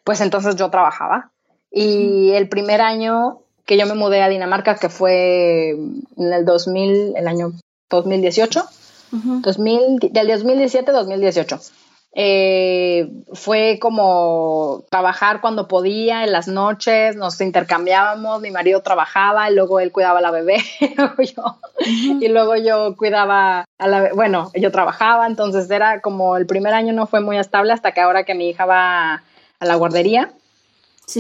pues 0.04 0.22
entonces 0.22 0.56
yo 0.56 0.70
trabajaba. 0.70 1.32
Y 1.72 2.32
el 2.32 2.50
primer 2.50 2.82
año 2.82 3.40
que 3.66 3.78
yo 3.78 3.88
me 3.88 3.96
mudé 3.96 4.22
a 4.22 4.30
Dinamarca, 4.30 4.76
que 4.76 4.90
fue 4.90 5.70
en 5.70 6.34
el 6.34 6.46
2000, 6.46 7.14
el 7.16 7.28
año 7.28 7.54
2018, 7.90 8.64
2000, 9.12 10.00
del 10.12 10.28
2017-2018 10.30 11.83
eh, 12.16 13.12
fue 13.34 13.80
como 13.82 14.84
trabajar 14.92 15.42
cuando 15.42 15.68
podía, 15.68 16.24
en 16.24 16.32
las 16.32 16.48
noches, 16.48 17.16
nos 17.16 17.42
intercambiábamos, 17.42 18.40
mi 18.40 18.52
marido 18.52 18.82
trabajaba 18.82 19.50
y 19.50 19.56
luego 19.56 19.80
él 19.80 19.92
cuidaba 19.92 20.20
a 20.20 20.22
la 20.22 20.30
bebé 20.30 20.58
y 21.80 22.28
luego 22.28 22.56
yo 22.56 22.96
cuidaba 22.96 23.66
a 23.80 23.88
la 23.88 24.14
bueno, 24.14 24.52
yo 24.54 24.72
trabajaba, 24.72 25.26
entonces 25.26 25.70
era 25.72 26.02
como 26.02 26.38
el 26.38 26.46
primer 26.46 26.76
año 26.76 26.94
no 26.94 27.08
fue 27.08 27.20
muy 27.20 27.38
estable 27.38 27.74
hasta 27.74 27.94
que 27.94 28.02
ahora 28.02 28.26
que 28.26 28.36
mi 28.36 28.50
hija 28.50 28.66
va 28.66 29.24
a 29.60 29.66
la 29.66 29.76
guardería. 29.76 30.32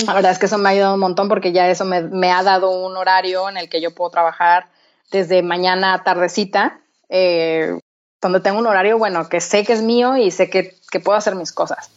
La 0.05 0.13
verdad 0.13 0.31
es 0.31 0.39
que 0.39 0.45
eso 0.45 0.57
me 0.57 0.69
ha 0.69 0.71
ayudado 0.71 0.93
un 0.93 0.99
montón 0.99 1.27
porque 1.27 1.51
ya 1.51 1.69
eso 1.69 1.85
me, 1.85 2.01
me 2.01 2.31
ha 2.31 2.41
dado 2.43 2.69
un 2.85 2.95
horario 2.95 3.49
en 3.49 3.57
el 3.57 3.67
que 3.67 3.81
yo 3.81 3.93
puedo 3.93 4.11
trabajar 4.11 4.67
desde 5.11 5.43
mañana 5.43 5.93
a 5.93 6.03
tardecita, 6.03 6.79
eh, 7.09 7.79
donde 8.23 8.39
tengo 8.39 8.59
un 8.59 8.67
horario, 8.67 8.97
bueno, 8.97 9.29
que 9.29 9.39
sé 9.41 9.63
que 9.63 9.73
es 9.73 9.81
mío 9.81 10.17
y 10.17 10.31
sé 10.31 10.49
que, 10.49 10.75
puedo 11.03 11.17
hacer 11.17 11.35
mis 11.35 11.51
cosas. 11.51 11.89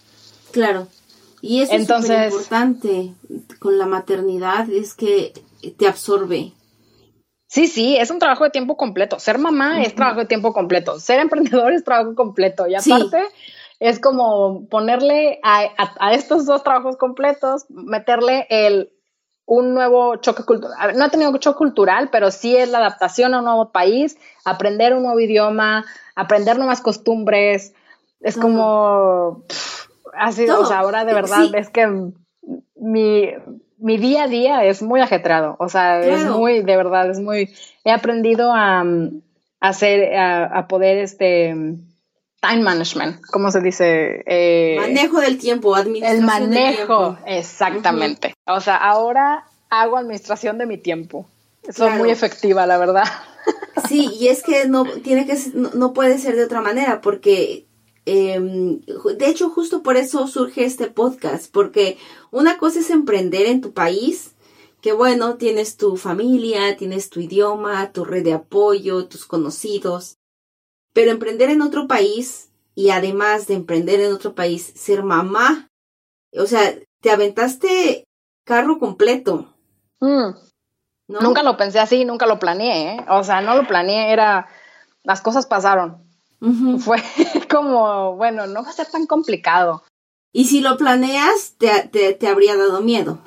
Claro. 0.52 0.88
Y 1.40 1.62
eso 1.62 1.75
Entonces, 1.75 2.28
es 2.28 2.33
importante 2.33 3.12
con 3.59 3.78
la 3.78 3.86
maternidad, 3.86 4.69
es 4.71 4.95
que 4.95 5.32
te 5.76 5.86
absorbe. 5.86 6.52
Sí, 7.49 7.69
sí, 7.69 7.97
es 7.97 8.10
un 8.10 8.19
trabajo 8.19 8.45
de 8.45 8.50
tiempo 8.50 8.76
completo. 8.76 9.19
Ser 9.19 9.39
mamá 9.39 9.82
es 9.82 9.95
trabajo 9.95 10.21
de 10.21 10.26
tiempo 10.26 10.52
completo. 10.52 10.99
Ser 10.99 11.21
emprendedor 11.21 11.73
es 11.73 11.84
trabajo 11.84 12.15
completo. 12.15 12.67
Y 12.67 12.75
aparte, 12.75 13.23
es 13.78 14.00
como 14.00 14.67
ponerle 14.69 15.39
a, 15.43 15.69
a, 15.99 16.15
estos 16.15 16.47
dos 16.47 16.62
trabajos 16.62 16.97
completos, 16.97 17.67
meterle 17.69 18.47
el 18.50 18.91
un 19.47 19.75
nuevo 19.75 20.17
choque 20.17 20.43
cultural. 20.43 20.97
No 20.97 21.04
ha 21.04 21.08
tenido 21.08 21.36
choque 21.39 21.56
cultural, 21.56 22.08
pero 22.10 22.32
sí 22.32 22.56
es 22.56 22.69
la 22.69 22.78
adaptación 22.78 23.32
a 23.32 23.39
un 23.39 23.45
nuevo 23.45 23.71
país, 23.71 24.19
aprender 24.45 24.93
un 24.93 25.04
nuevo 25.04 25.21
idioma, 25.21 25.84
aprender 26.17 26.59
nuevas 26.59 26.81
costumbres. 26.81 27.75
Es 28.21 28.37
como 28.37 29.45
así, 30.15 30.49
o 30.49 30.67
sea, 30.67 30.81
ahora 30.81 31.05
de 31.05 31.15
verdad 31.15 31.55
es 31.55 31.69
que 31.69 31.87
mi, 32.75 33.31
mi, 33.79 33.97
día 33.99 34.25
a 34.25 34.29
día 34.29 34.65
es 34.65 34.83
muy 34.83 35.00
ajetreado. 35.00 35.57
O 35.61 35.69
sea, 35.69 36.00
es 36.00 36.25
muy, 36.25 36.63
de 36.63 36.76
verdad, 36.76 37.09
es 37.11 37.21
muy. 37.21 37.55
He 37.85 37.93
aprendido 37.93 38.52
a, 38.52 38.85
hacer, 39.61 40.17
a, 40.17 40.67
poder 40.67 40.99
este 40.99 41.55
time 42.41 42.63
management, 42.63 43.21
¿cómo 43.31 43.50
se 43.50 43.61
dice? 43.61 44.23
Eh, 44.26 44.76
manejo 44.81 45.21
del 45.21 45.39
tiempo, 45.39 45.75
administración. 45.75 46.21
El 46.21 46.26
manejo, 46.26 47.19
exactamente. 47.26 48.35
O 48.47 48.61
sea, 48.61 48.76
ahora 48.76 49.45
hago 49.71 49.97
administración 49.97 50.59
de 50.59 50.67
mi 50.67 50.79
tiempo. 50.79 51.26
Soy 51.73 51.91
muy 51.93 52.11
efectiva, 52.11 52.67
la 52.67 52.79
verdad. 52.79 53.05
Sí, 53.89 54.11
y 54.19 54.29
es 54.29 54.43
que 54.43 54.67
no 54.67 54.85
tiene 54.85 55.26
que 55.26 55.37
no, 55.55 55.93
puede 55.93 56.19
ser 56.19 56.35
de 56.35 56.45
otra 56.45 56.61
manera 56.61 57.00
porque 57.00 57.67
em, 58.05 58.81
de 58.81 59.29
hecho 59.29 59.50
justo 59.50 59.83
por 59.83 59.97
eso 59.97 60.26
surge 60.26 60.65
este 60.65 60.89
podcast 60.89 61.52
porque 61.52 61.99
una 62.31 62.59
cosa 62.59 62.81
es 62.81 62.91
emprender 62.91 63.47
en 63.47 63.61
tu 63.61 63.73
país 63.73 64.35
que 64.81 64.93
bueno 64.93 65.37
tienes 65.37 65.76
tu 65.76 65.97
familia 65.97 66.76
tienes 66.76 67.11
tu 67.11 67.21
idioma 67.21 67.93
tu 67.93 68.05
red 68.05 68.25
de 68.25 68.33
apoyo 68.33 69.07
tus 69.07 69.26
conocidos 69.26 70.19
pero 70.93 71.11
emprender 71.11 71.50
en 71.50 71.63
otro 71.63 71.87
país 71.87 72.50
y 72.75 72.91
además 72.91 73.47
de 73.47 73.55
emprender 73.55 74.00
en 74.00 74.13
otro 74.13 74.35
país 74.35 74.73
ser 74.75 75.02
mamá 75.02 75.69
o 76.33 76.47
sea 76.47 76.76
te 77.00 77.11
aventaste 77.11 78.05
carro 78.45 78.79
completo 78.79 79.55
mm. 80.00 80.46
Nunca 81.08 81.42
lo 81.42 81.56
pensé 81.56 81.78
así, 81.78 82.04
nunca 82.04 82.26
lo 82.26 82.38
planeé, 82.38 82.97
¿eh? 82.97 83.04
O 83.08 83.23
sea, 83.23 83.40
no 83.40 83.54
lo 83.54 83.66
planeé, 83.66 84.12
era, 84.12 84.49
las 85.04 85.21
cosas 85.21 85.47
pasaron. 85.47 86.02
Fue 86.80 87.02
como, 87.50 88.16
bueno, 88.16 88.47
no 88.47 88.62
va 88.62 88.71
a 88.71 88.73
ser 88.73 88.86
tan 88.86 89.06
complicado. 89.06 89.82
Y 90.32 90.47
si 90.47 90.60
lo 90.60 90.76
planeas, 90.76 91.54
te, 91.58 91.88
te, 92.14 92.28
habría 92.28 92.56
dado 92.56 92.80
miedo. 92.80 93.19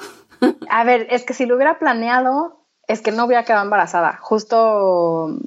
a 0.69 0.83
ver, 0.83 1.07
es 1.09 1.23
que 1.23 1.33
si 1.33 1.45
lo 1.45 1.55
hubiera 1.55 1.79
planeado, 1.79 2.65
es 2.87 3.01
que 3.01 3.11
no 3.11 3.25
hubiera 3.25 3.45
quedado 3.45 3.63
embarazada. 3.63 4.19
Justo, 4.21 5.37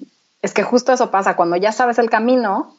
es 0.40 0.54
que 0.54 0.62
justo 0.62 0.92
eso 0.92 1.10
pasa, 1.10 1.36
cuando 1.36 1.56
ya 1.56 1.70
sabes 1.70 1.98
el 1.98 2.10
camino 2.10 2.74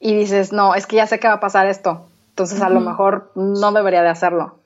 y 0.00 0.14
dices, 0.14 0.52
no, 0.52 0.74
es 0.74 0.86
que 0.86 0.96
ya 0.96 1.06
sé 1.06 1.20
que 1.20 1.28
va 1.28 1.34
a 1.34 1.40
pasar 1.40 1.66
esto. 1.66 2.06
Entonces 2.30 2.62
a 2.62 2.70
lo 2.70 2.80
mejor 2.80 3.30
no 3.34 3.72
debería 3.72 4.02
de 4.02 4.08
hacerlo. 4.08 4.59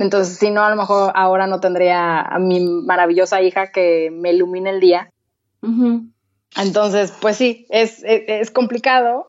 Entonces, 0.00 0.38
si 0.38 0.50
no, 0.50 0.64
a 0.64 0.70
lo 0.70 0.76
mejor 0.76 1.12
ahora 1.14 1.46
no 1.46 1.60
tendría 1.60 2.20
a 2.20 2.38
mi 2.38 2.60
maravillosa 2.60 3.42
hija 3.42 3.70
que 3.70 4.10
me 4.12 4.32
ilumine 4.32 4.70
el 4.70 4.80
día. 4.80 5.10
Entonces, 6.56 7.12
pues 7.20 7.36
sí, 7.36 7.66
es, 7.70 8.02
es, 8.04 8.50
complicado. 8.50 9.28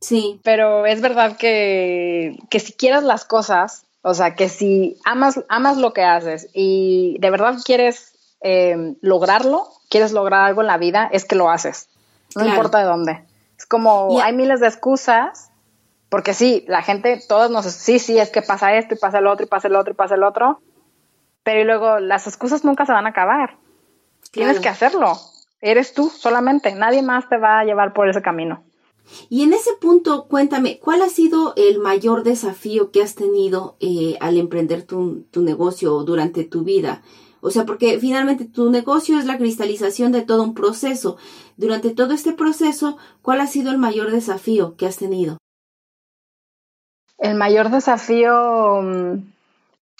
Sí. 0.00 0.40
Pero 0.42 0.86
es 0.86 1.00
verdad 1.00 1.36
que, 1.36 2.38
que 2.50 2.60
si 2.60 2.72
quieres 2.72 3.02
las 3.02 3.24
cosas, 3.24 3.84
o 4.02 4.14
sea, 4.14 4.34
que 4.34 4.48
si 4.48 4.96
amas, 5.04 5.44
amas 5.48 5.76
lo 5.76 5.92
que 5.92 6.04
haces 6.04 6.48
y 6.54 7.16
de 7.20 7.30
verdad 7.30 7.56
quieres 7.64 8.12
em, 8.40 8.96
lograrlo, 9.00 9.68
quieres 9.90 10.12
lograr 10.12 10.46
algo 10.46 10.60
en 10.62 10.68
la 10.68 10.78
vida, 10.78 11.08
es 11.12 11.24
que 11.24 11.34
lo 11.34 11.50
haces. 11.50 11.88
No 12.36 12.46
importa 12.46 12.78
de 12.78 12.84
dónde. 12.84 13.24
Es 13.58 13.66
como, 13.66 14.20
hay 14.20 14.32
miles 14.34 14.60
de 14.60 14.68
excusas 14.68 15.47
porque 16.08 16.34
sí, 16.34 16.64
la 16.68 16.82
gente, 16.82 17.20
todos 17.28 17.50
nos, 17.50 17.66
sí, 17.66 17.98
sí, 17.98 18.18
es 18.18 18.30
que 18.30 18.42
pasa 18.42 18.76
esto 18.76 18.94
y 18.94 18.98
pasa 18.98 19.18
el 19.18 19.26
otro 19.26 19.44
y 19.44 19.48
pasa 19.48 19.68
el 19.68 19.76
otro 19.76 19.92
y 19.92 19.96
pasa 19.96 20.14
el 20.14 20.22
otro, 20.22 20.60
pero 21.42 21.64
luego 21.64 22.00
las 22.00 22.26
excusas 22.26 22.64
nunca 22.64 22.86
se 22.86 22.92
van 22.92 23.06
a 23.06 23.10
acabar. 23.10 23.56
Tienes 24.30 24.60
que 24.60 24.68
hacerlo. 24.68 25.18
Eres 25.60 25.92
tú 25.92 26.08
solamente, 26.08 26.74
nadie 26.74 27.02
más 27.02 27.28
te 27.28 27.36
va 27.36 27.60
a 27.60 27.64
llevar 27.64 27.92
por 27.92 28.08
ese 28.08 28.22
camino. 28.22 28.62
Y 29.28 29.42
en 29.42 29.52
ese 29.52 29.72
punto, 29.80 30.26
cuéntame, 30.28 30.78
¿cuál 30.78 31.02
ha 31.02 31.08
sido 31.08 31.54
el 31.56 31.78
mayor 31.78 32.24
desafío 32.24 32.90
que 32.90 33.02
has 33.02 33.14
tenido 33.14 33.76
eh, 33.80 34.16
al 34.20 34.36
emprender 34.36 34.82
tu, 34.82 35.22
tu 35.30 35.42
negocio 35.42 36.04
durante 36.04 36.44
tu 36.44 36.62
vida? 36.62 37.02
O 37.40 37.50
sea, 37.50 37.64
porque 37.64 37.98
finalmente 37.98 38.44
tu 38.44 38.70
negocio 38.70 39.18
es 39.18 39.24
la 39.24 39.38
cristalización 39.38 40.12
de 40.12 40.22
todo 40.22 40.42
un 40.42 40.54
proceso. 40.54 41.16
Durante 41.56 41.90
todo 41.90 42.12
este 42.12 42.32
proceso, 42.32 42.98
¿cuál 43.22 43.40
ha 43.40 43.46
sido 43.46 43.70
el 43.70 43.78
mayor 43.78 44.10
desafío 44.10 44.76
que 44.76 44.86
has 44.86 44.96
tenido? 44.96 45.38
El 47.18 47.34
mayor 47.34 47.70
desafío 47.70 48.80
mm, 48.82 49.14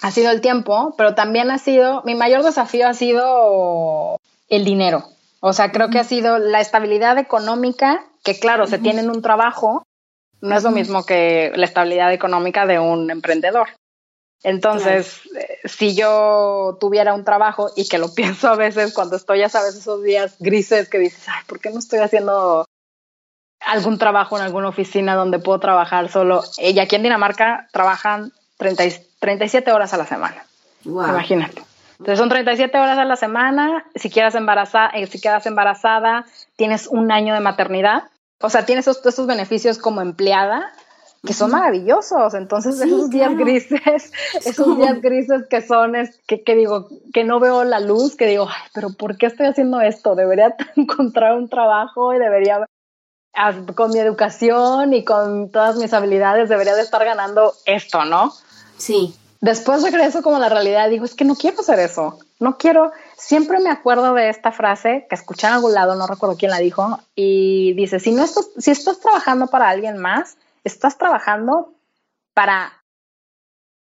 ha 0.03 0.11
sido 0.11 0.31
el 0.31 0.41
tiempo, 0.41 0.95
pero 0.97 1.15
también 1.15 1.51
ha 1.51 1.59
sido, 1.59 2.03
mi 2.05 2.15
mayor 2.15 2.43
desafío 2.43 2.89
ha 2.89 2.95
sido 2.95 4.19
el 4.49 4.65
dinero. 4.65 5.05
O 5.41 5.53
sea, 5.53 5.71
creo 5.73 5.91
que 5.91 5.99
ha 5.99 6.05
sido 6.05 6.39
la 6.39 6.61
estabilidad 6.61 7.19
económica, 7.19 8.05
que 8.25 8.39
claro, 8.39 8.67
se 8.67 8.79
tiene 8.79 9.01
en 9.01 9.11
un 9.11 9.23
trabajo, 9.23 9.85
no 10.41 10.57
es 10.57 10.63
lo 10.63 10.71
mismo 10.71 11.05
que 11.05 11.53
la 11.55 11.67
estabilidad 11.67 12.13
económica 12.13 12.67
de 12.67 12.79
un 12.79 13.11
emprendedor. 13.11 13.69
Entonces, 14.45 15.21
eh, 15.37 15.59
si 15.65 15.97
yo 15.97 16.77
tuviera 16.81 17.15
un 17.15 17.25
trabajo 17.25 17.71
y 17.77 17.89
que 17.89 17.99
lo 17.99 18.09
pienso 18.15 18.49
a 18.49 18.57
veces 18.57 18.95
cuando 18.95 19.17
estoy, 19.17 19.41
ya 19.41 19.49
sabes, 19.49 19.75
esos 19.75 20.03
días 20.03 20.37
grises 20.39 20.89
que 20.89 20.99
dices, 20.99 21.25
ay, 21.29 21.43
¿por 21.47 21.61
qué 21.61 21.71
no 21.71 21.79
estoy 21.79 22.01
haciendo 22.01 22.67
algún 23.61 23.99
trabajo 23.99 24.37
en 24.37 24.45
alguna 24.45 24.69
oficina 24.69 25.15
donde 25.15 25.39
puedo 25.39 25.59
trabajar 25.61 26.09
solo? 26.11 26.43
Y 26.59 26.79
aquí 26.79 26.97
en 26.97 27.03
Dinamarca 27.03 27.69
trabajan 27.73 28.33
30, 28.59 28.85
37 29.21 29.73
horas 29.73 29.93
a 29.95 29.97
la 29.97 30.07
semana. 30.07 30.45
Imagínate. 30.85 31.63
Entonces 31.99 32.19
son 32.19 32.29
37 32.29 32.79
horas 32.79 32.99
a 32.99 33.05
la 33.05 33.17
semana. 33.17 33.85
Si, 33.95 34.11
quieras 34.11 34.35
embarazada, 34.35 34.91
eh, 34.91 35.07
si 35.07 35.21
quedas 35.21 35.47
embarazada, 35.47 36.27
tienes 36.57 36.87
un 36.87 37.11
año 37.11 37.35
de 37.35 37.41
maternidad. 37.41 38.05
O 38.41 38.51
sea, 38.51 38.65
tienes 38.65 38.87
esos, 38.87 39.05
esos 39.05 39.27
beneficios 39.27 39.79
como 39.79 40.01
empleada 40.01 40.73
que 41.27 41.33
son 41.33 41.51
maravillosos. 41.51 42.35
Entonces, 42.35 42.81
esos 42.81 43.11
días 43.11 43.37
grises, 43.37 44.13
esos 44.47 44.77
días 44.77 45.01
grises 45.01 45.47
que 45.49 45.61
son, 45.61 45.97
es, 45.97 46.21
que, 46.27 46.43
que, 46.43 46.55
digo, 46.55 46.89
que 47.13 47.25
no 47.25 47.41
veo 47.41 47.65
la 47.65 47.81
luz, 47.81 48.17
que 48.17 48.27
digo, 48.27 48.47
ay, 48.49 48.71
pero 48.73 48.91
¿por 48.91 49.17
qué 49.17 49.27
estoy 49.27 49.47
haciendo 49.47 49.81
esto? 49.81 50.15
Debería 50.15 50.55
encontrar 50.77 51.37
un 51.37 51.49
trabajo 51.49 52.15
y 52.15 52.19
debería, 52.19 52.67
con 53.75 53.91
mi 53.91 53.99
educación 53.99 54.93
y 54.95 55.05
con 55.05 55.51
todas 55.51 55.77
mis 55.77 55.93
habilidades, 55.93 56.49
debería 56.49 56.75
de 56.75 56.83
estar 56.83 57.05
ganando 57.05 57.55
esto, 57.67 58.05
¿no? 58.05 58.33
Sí. 58.77 59.15
Después 59.41 59.83
regreso 59.83 60.23
como 60.23 60.37
a 60.37 60.41
la 60.41 60.49
realidad, 60.49 60.91
digo, 60.91 61.05
es 61.05 61.15
que 61.15 61.25
no 61.25 61.37
quiero 61.37 61.61
hacer 61.61 61.79
eso, 61.79 62.19
no 62.41 62.59
quiero, 62.59 62.91
siempre 63.17 63.61
me 63.61 63.71
acuerdo 63.71 64.13
de 64.15 64.31
esta 64.31 64.51
frase 64.51 65.07
que 65.09 65.15
escuché 65.15 65.47
en 65.47 65.53
algún 65.53 65.75
lado, 65.75 65.95
no 65.95 66.09
recuerdo 66.09 66.37
quién 66.37 66.51
la 66.51 66.59
dijo, 66.59 66.99
y 67.15 67.73
dice, 67.75 68.01
si 68.01 68.11
no 68.11 68.25
estás, 68.25 68.49
si 68.59 68.73
estás 68.73 68.99
trabajando 68.99 69.47
para 69.47 69.69
alguien 69.69 69.99
más, 69.99 70.37
estás 70.65 70.99
trabajando 70.99 71.73
para, 72.35 72.83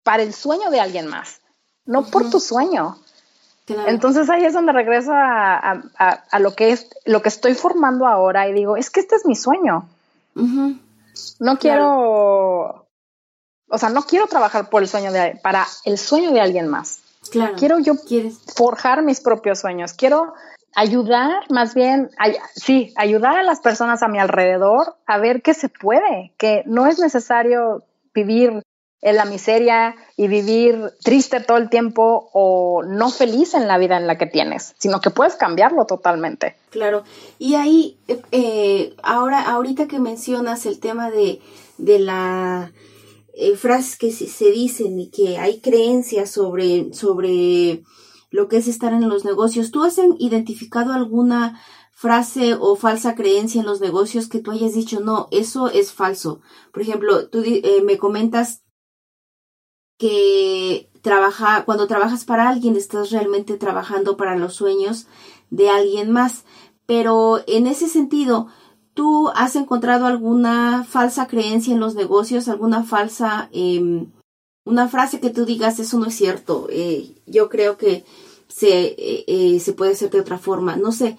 para 0.04 0.24
el 0.24 0.34
sueño 0.34 0.70
de 0.70 0.82
alguien 0.82 1.08
más, 1.08 1.40
no 1.86 2.06
por 2.06 2.30
tu 2.30 2.42
sueño. 2.42 2.98
Entonces 3.68 4.30
ahí 4.30 4.46
es 4.46 4.54
donde 4.54 4.72
regreso 4.72 5.12
a, 5.14 5.82
lo 6.40 6.56
que 6.56 6.72
es 6.72 6.88
lo 7.06 7.22
que 7.22 7.30
estoy 7.30 7.54
formando 7.54 8.08
ahora 8.08 8.48
y 8.48 8.54
digo, 8.54 8.78
es 8.78 8.90
que 8.90 9.02
este 9.02 9.16
es 9.16 9.26
mi 9.26 9.36
sueño. 9.36 9.88
No 11.40 11.58
quiero, 11.58 12.88
o 13.70 13.78
sea, 13.78 13.90
no 13.90 14.04
quiero 14.04 14.28
trabajar 14.28 14.70
por 14.70 14.82
el 14.82 14.88
sueño 14.88 15.12
de 15.12 15.40
para 15.42 15.66
el 15.84 15.98
sueño 15.98 16.32
de 16.32 16.42
alguien 16.42 16.68
más. 16.68 17.00
Claro. 17.32 17.56
Quiero 17.58 17.80
yo 17.80 17.96
forjar 18.56 19.02
mis 19.02 19.20
propios 19.20 19.60
sueños. 19.60 19.94
Quiero 19.94 20.34
ayudar, 20.76 21.44
más 21.50 21.74
bien, 21.74 22.12
sí, 22.56 22.94
ayudar 22.96 23.38
a 23.38 23.44
las 23.44 23.60
personas 23.60 24.04
a 24.04 24.08
mi 24.08 24.20
alrededor 24.20 24.96
a 25.08 25.18
ver 25.18 25.42
que 25.42 25.54
se 25.54 25.70
puede, 25.70 26.32
que 26.38 26.64
no 26.68 26.88
es 26.88 27.00
necesario 27.00 27.84
vivir 28.14 28.62
en 29.02 29.16
la 29.16 29.26
miseria 29.26 29.96
y 30.16 30.28
vivir 30.28 30.92
triste 31.04 31.40
todo 31.40 31.58
el 31.58 31.70
tiempo 31.70 32.30
o 32.34 32.84
no 32.84 33.10
feliz 33.10 33.54
en 33.54 33.68
la 33.68 33.78
vida 33.78 33.98
en 33.98 34.08
la 34.08 34.18
que 34.18 34.26
tienes, 34.26 34.74
sino 34.80 35.02
que 35.02 35.12
puedes 35.12 35.36
cambiarlo 35.36 35.86
totalmente. 35.86 36.56
Claro. 36.72 37.04
Y 37.38 37.56
ahí, 37.56 37.98
eh, 38.32 38.96
ahora, 39.04 39.42
ahorita 39.42 39.88
que 39.88 40.00
mencionas 40.00 40.66
el 40.66 40.80
tema 40.80 41.12
de, 41.12 41.40
de 41.78 42.00
la 42.00 42.72
eh, 43.34 43.56
frases 43.56 43.98
que 43.98 44.12
se, 44.12 44.28
se, 44.28 44.50
dicen 44.52 45.00
y 45.00 45.10
que 45.10 45.38
hay 45.38 45.60
creencias 45.60 46.32
sobre, 46.32 46.92
sobre 46.94 47.84
lo 48.32 48.48
que 48.48 48.58
es 48.58 48.68
estar 48.68 48.94
en 48.94 49.08
los 49.08 49.26
negocios. 49.26 49.70
¿Tú 49.70 49.84
has 49.84 50.00
identificado 50.18 50.92
alguna 50.92 51.62
frase 51.92 52.56
o 52.60 52.76
falsa 52.76 53.14
creencia 53.14 53.62
en 53.62 53.68
los 53.68 53.80
negocios 53.80 54.28
que 54.28 54.40
tú 54.40 54.52
hayas 54.52 54.74
dicho, 54.74 55.02
no, 55.02 55.28
eso 55.32 55.70
es 55.70 55.92
falso? 55.92 56.42
Por 56.74 56.82
ejemplo, 56.82 57.30
tú 57.30 57.44
eh, 57.46 57.84
me 57.86 58.00
comentas 58.00 58.64
que 59.98 60.90
trabaja, 61.02 61.66
cuando 61.66 61.88
trabajas 61.88 62.26
para 62.26 62.50
alguien 62.50 62.76
estás 62.76 63.12
realmente 63.12 63.58
trabajando 63.58 64.18
para 64.18 64.36
los 64.38 64.54
sueños 64.54 65.08
de 65.50 65.70
alguien 65.70 66.12
más. 66.12 66.44
Pero 66.86 67.42
en 67.48 67.68
ese 67.68 67.88
sentido, 67.88 68.48
¿tú 68.94 69.30
has 69.36 69.56
encontrado 69.56 70.06
alguna 70.06 70.86
falsa 70.88 71.28
creencia 71.28 71.74
en 71.74 71.80
los 71.80 71.96
negocios, 71.96 72.48
alguna 72.48 72.84
falsa 72.84 73.50
eh, 73.52 74.08
una 74.68 74.90
frase 74.90 75.20
que 75.20 75.30
tú 75.30 75.46
digas, 75.46 75.80
eso 75.80 75.98
no 75.98 76.08
es 76.08 76.16
cierto, 76.16 76.68
eh, 76.70 77.16
yo 77.26 77.50
creo 77.50 77.78
que 77.78 78.04
se, 78.48 78.88
eh, 78.98 79.24
eh, 79.28 79.60
se 79.60 79.74
puede 79.74 79.94
hacer 79.94 80.10
de 80.12 80.20
otra 80.20 80.38
forma. 80.38 80.76
No 80.76 80.92
sé, 80.92 81.18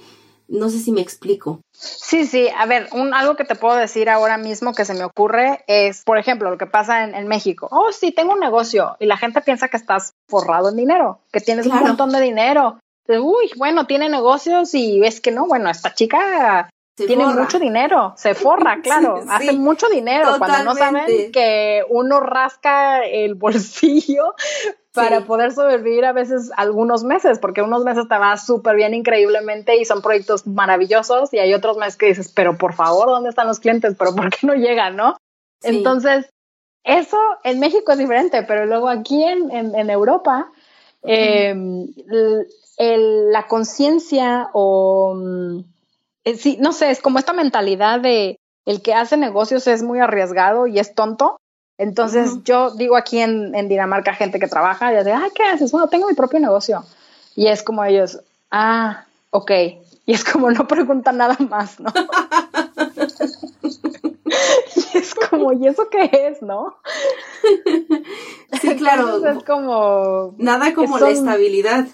no 0.49 0.71
sé 0.71 0.79
si 0.79 0.93
me 0.93 1.01
explico. 1.01 1.61
Sí, 1.73 2.27
sí, 2.27 2.49
a 2.57 2.67
ver, 2.67 2.89
un, 2.93 3.15
algo 3.15 3.37
que 3.37 3.45
te 3.45 3.55
puedo 3.55 3.77
decir 3.77 4.09
ahora 4.09 4.39
mismo 4.39 4.73
que 4.73 4.85
se 4.85 4.95
me 4.95 5.05
ocurre 5.05 5.65
es, 5.67 6.03
por 6.05 6.19
ejemplo, 6.19 6.51
lo 6.51 6.59
que 6.59 6.67
pasa 6.67 7.05
en, 7.05 7.29
México. 7.29 7.69
Oh, 7.71 7.93
sí, 7.93 8.13
tengo 8.13 8.33
un 8.33 8.41
negocio 8.41 8.97
y 8.99 9.07
la 9.07 9.19
gente 9.19 9.43
piensa 9.43 9.69
que 9.69 9.77
estás 9.77 10.15
forrado 10.29 10.71
en 10.71 10.77
dinero, 10.77 11.21
que 11.31 11.41
tienes 11.41 11.67
un 11.67 11.81
montón 11.81 12.11
de 12.11 12.21
dinero. 12.21 12.79
Uy, 13.09 13.51
bueno, 13.57 13.87
tiene 13.87 14.09
negocios 14.09 14.75
y 14.75 15.05
es 15.05 15.21
que 15.21 15.31
no, 15.31 15.47
bueno, 15.47 15.71
esta 15.71 15.95
chica 15.95 16.69
tiene 17.07 17.27
mucho 17.27 17.59
dinero, 17.59 18.15
se 18.17 18.35
forra, 18.35 18.81
claro, 18.83 19.23
hace 19.29 19.53
mucho 19.53 19.89
dinero 19.89 20.35
cuando 20.39 20.65
no 20.65 20.75
saben 20.75 21.33
que 21.33 21.85
uno 21.89 22.21
rasca 22.21 23.05
el 23.05 23.35
bolsillo 23.35 24.35
para 24.93 25.21
poder 25.21 25.53
sobrevivir 25.53 26.05
a 26.05 26.13
veces 26.13 26.51
algunos 26.57 27.05
meses, 27.05 27.39
porque 27.39 27.63
unos 27.63 27.85
meses 27.85 28.09
te 28.09 28.19
va 28.19 28.37
súper 28.37 28.77
bien, 28.77 28.95
increíblemente, 28.95 29.77
y 29.77 29.85
son 29.85 30.03
proyectos 30.03 30.47
maravillosos, 30.47 31.33
y 31.33 31.39
hay 31.39 31.55
otros 31.55 31.77
meses 31.77 31.97
que 31.97 32.07
dices, 32.07 32.33
pero 32.35 32.59
por 32.59 32.75
favor, 32.75 33.07
¿dónde 33.07 33.31
están 33.31 33.47
los 33.47 33.61
clientes? 33.61 33.95
¿Pero 33.99 34.15
por 34.15 34.31
qué 34.31 34.47
no 34.47 34.55
llegan, 34.55 34.97
no? 34.97 35.17
Entonces, 35.63 36.33
eso 36.85 37.19
en 37.45 37.61
México 37.61 37.93
es 37.93 37.99
diferente, 37.99 38.43
pero 38.43 38.67
luego 38.67 38.89
aquí 38.89 39.23
en, 39.23 39.51
en, 39.53 39.91
Europa, 39.91 40.51
em, 41.03 41.87
la 42.79 43.47
conciencia 43.47 44.51
o 44.53 45.15
mm, 45.15 45.61
eh, 46.25 46.37
sí, 46.37 46.59
no 46.61 46.73
sé, 46.73 46.91
es 46.91 47.01
como 47.01 47.19
esta 47.19 47.33
mentalidad 47.33 48.01
de 48.01 48.39
el 48.67 48.83
que 48.83 48.95
hace 48.95 49.17
negocios 49.17 49.67
es 49.67 49.83
muy 49.83 49.99
arriesgado 49.99 50.67
y 50.67 50.79
es 50.79 50.95
tonto. 50.95 51.39
Entonces 51.79 52.43
yo 52.45 52.73
digo 52.73 52.97
aquí 52.97 53.19
en, 53.19 53.69
Dinamarca 53.69 54.13
gente 54.13 54.41
que 54.41 54.49
trabaja 54.49 54.93
y 54.93 54.97
dice, 54.97 55.13
ay, 55.13 55.31
¿qué 55.35 55.45
haces? 55.45 55.73
Bueno, 55.73 55.89
tengo 55.89 56.09
mi 56.09 56.15
propio 56.15 56.41
negocio. 56.41 56.85
Y 57.37 57.47
es 57.47 57.63
como 57.63 57.85
ellos, 57.85 58.21
ah, 58.51 59.05
ok. 59.31 59.53
Y 60.05 60.13
es 60.13 60.25
como 60.25 60.51
no 60.51 60.67
preguntan 60.67 61.19
nada 61.19 61.37
más, 61.49 61.79
¿no? 61.79 61.93
y 64.75 64.99
es 64.99 65.15
como, 65.15 65.53
¿y 65.53 65.69
eso 65.69 65.89
qué 65.89 66.11
es, 66.13 66.43
no? 66.43 66.77
Sí, 68.61 68.77
claro. 68.77 69.25
es 69.25 69.45
como... 69.45 70.35
Nada 70.37 70.75
como 70.75 70.99
la 70.99 71.11
estabilidad. 71.11 71.87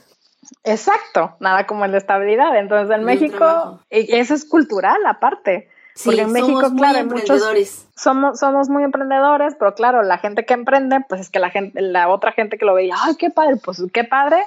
Exacto, 0.62 1.36
nada 1.40 1.66
como 1.66 1.86
la 1.86 1.98
estabilidad. 1.98 2.56
Entonces 2.56 2.94
en 2.94 3.04
México, 3.04 3.80
eso 3.90 4.34
es 4.34 4.44
cultural 4.44 4.98
aparte. 5.06 5.68
porque 6.04 6.22
en 6.22 6.32
México, 6.32 6.60
somos 6.60 6.80
claro, 6.80 6.98
emprendedores. 6.98 7.86
somos, 7.96 8.38
somos 8.38 8.68
muy 8.68 8.82
emprendedores, 8.82 9.54
pero 9.58 9.74
claro, 9.74 10.02
la 10.02 10.18
gente 10.18 10.44
que 10.44 10.54
emprende, 10.54 11.04
pues 11.08 11.20
es 11.20 11.30
que 11.30 11.38
la 11.38 11.50
gente, 11.50 11.80
la 11.80 12.08
otra 12.08 12.32
gente 12.32 12.58
que 12.58 12.64
lo 12.64 12.74
veía, 12.74 12.96
ay, 13.00 13.16
qué 13.16 13.30
padre, 13.30 13.56
pues 13.56 13.82
qué 13.92 14.04
padre, 14.04 14.44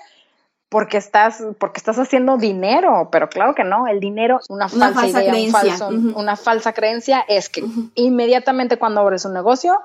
porque 0.70 0.98
estás, 0.98 1.44
porque 1.60 1.80
estás 1.80 1.98
haciendo 1.98 2.38
dinero, 2.38 3.10
pero 3.12 3.30
claro 3.30 3.56
que 3.56 3.64
no, 3.64 3.88
el 3.88 4.00
dinero, 4.00 4.40
una, 4.50 4.68
falsa, 4.68 5.08
idea, 5.08 5.32
creencia. 5.32 5.88
una 5.88 6.36
falsa 6.36 6.74
creencia 6.74 7.24
es 7.28 7.48
que 7.50 7.64
inmediatamente 7.96 8.78
cuando 8.78 9.02
abres 9.02 9.24
un 9.24 9.34
negocio, 9.34 9.80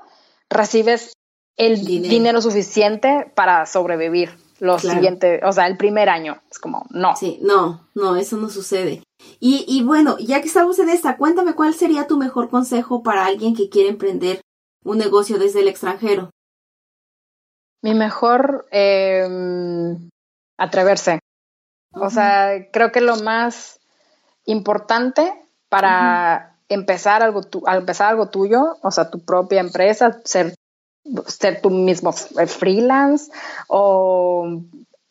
recibes 0.51 1.13
el 1.57 1.85
dinero 1.85 2.41
suficiente 2.41 3.31
para 3.35 3.67
sobrevivir 3.67 4.42
los 4.63 4.83
siguientes, 4.83 5.41
o 5.43 5.51
sea, 5.51 5.67
el 5.67 5.77
primer 5.77 6.09
año. 6.09 6.41
Es 6.49 6.61
como, 6.61 6.87
no. 6.91 7.17
Sí, 7.17 7.41
no, 7.43 7.89
no, 7.97 8.15
eso 8.15 8.37
no 8.37 8.49
sucede. 8.49 9.03
Y, 9.41 9.65
y 9.67 9.83
bueno, 9.83 10.17
ya 10.19 10.41
que 10.41 10.47
estamos 10.47 10.79
en 10.79 10.89
esta, 10.89 11.17
cuéntame 11.17 11.55
cuál 11.55 11.75
sería 11.75 12.07
tu 12.07 12.17
mejor 12.17 12.49
consejo 12.49 13.03
para 13.03 13.27
alguien 13.27 13.57
que 13.57 13.69
quiere 13.69 13.89
emprender 13.89 14.41
un 14.85 14.99
negocio 14.99 15.37
desde 15.39 15.61
el 15.61 15.69
extranjero. 15.69 16.31
Mi 17.83 17.95
mejor, 17.95 18.69
eh, 18.71 19.27
atreverse. 20.57 21.19
O 21.95 22.09
sea, 22.09 22.71
creo 22.73 22.93
que 22.93 23.01
lo 23.01 23.17
más 23.17 23.81
importante 24.45 25.45
para 25.71 26.57
empezar 26.69 27.25
algo, 27.25 27.43
tu, 27.43 27.65
empezar 27.67 28.11
algo 28.11 28.29
tuyo, 28.29 28.79
o 28.81 28.93
sea, 28.93 29.11
tu 29.11 29.25
propia 29.25 29.61
empresa, 29.61 30.21
ser 30.25 30.55
ser 31.27 31.61
tú 31.61 31.71
mismo 31.71 32.13
freelance 32.13 33.31
o 33.69 34.63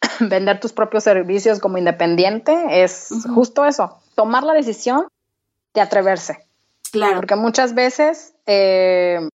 vender 0.19 0.60
tus 0.60 0.73
propios 0.73 1.04
servicios 1.04 1.60
como 1.60 1.77
independiente, 1.77 2.84
es 2.84 3.10
justo 3.34 3.65
eso, 3.65 3.99
tomar 4.15 4.43
la 4.43 4.54
decisión 4.54 5.08
de 5.73 5.82
atreverse. 5.82 6.45
Claro. 6.91 7.15
Porque 7.15 7.36
muchas 7.36 7.73
veces, 7.73 8.34
eh, 8.45 9.30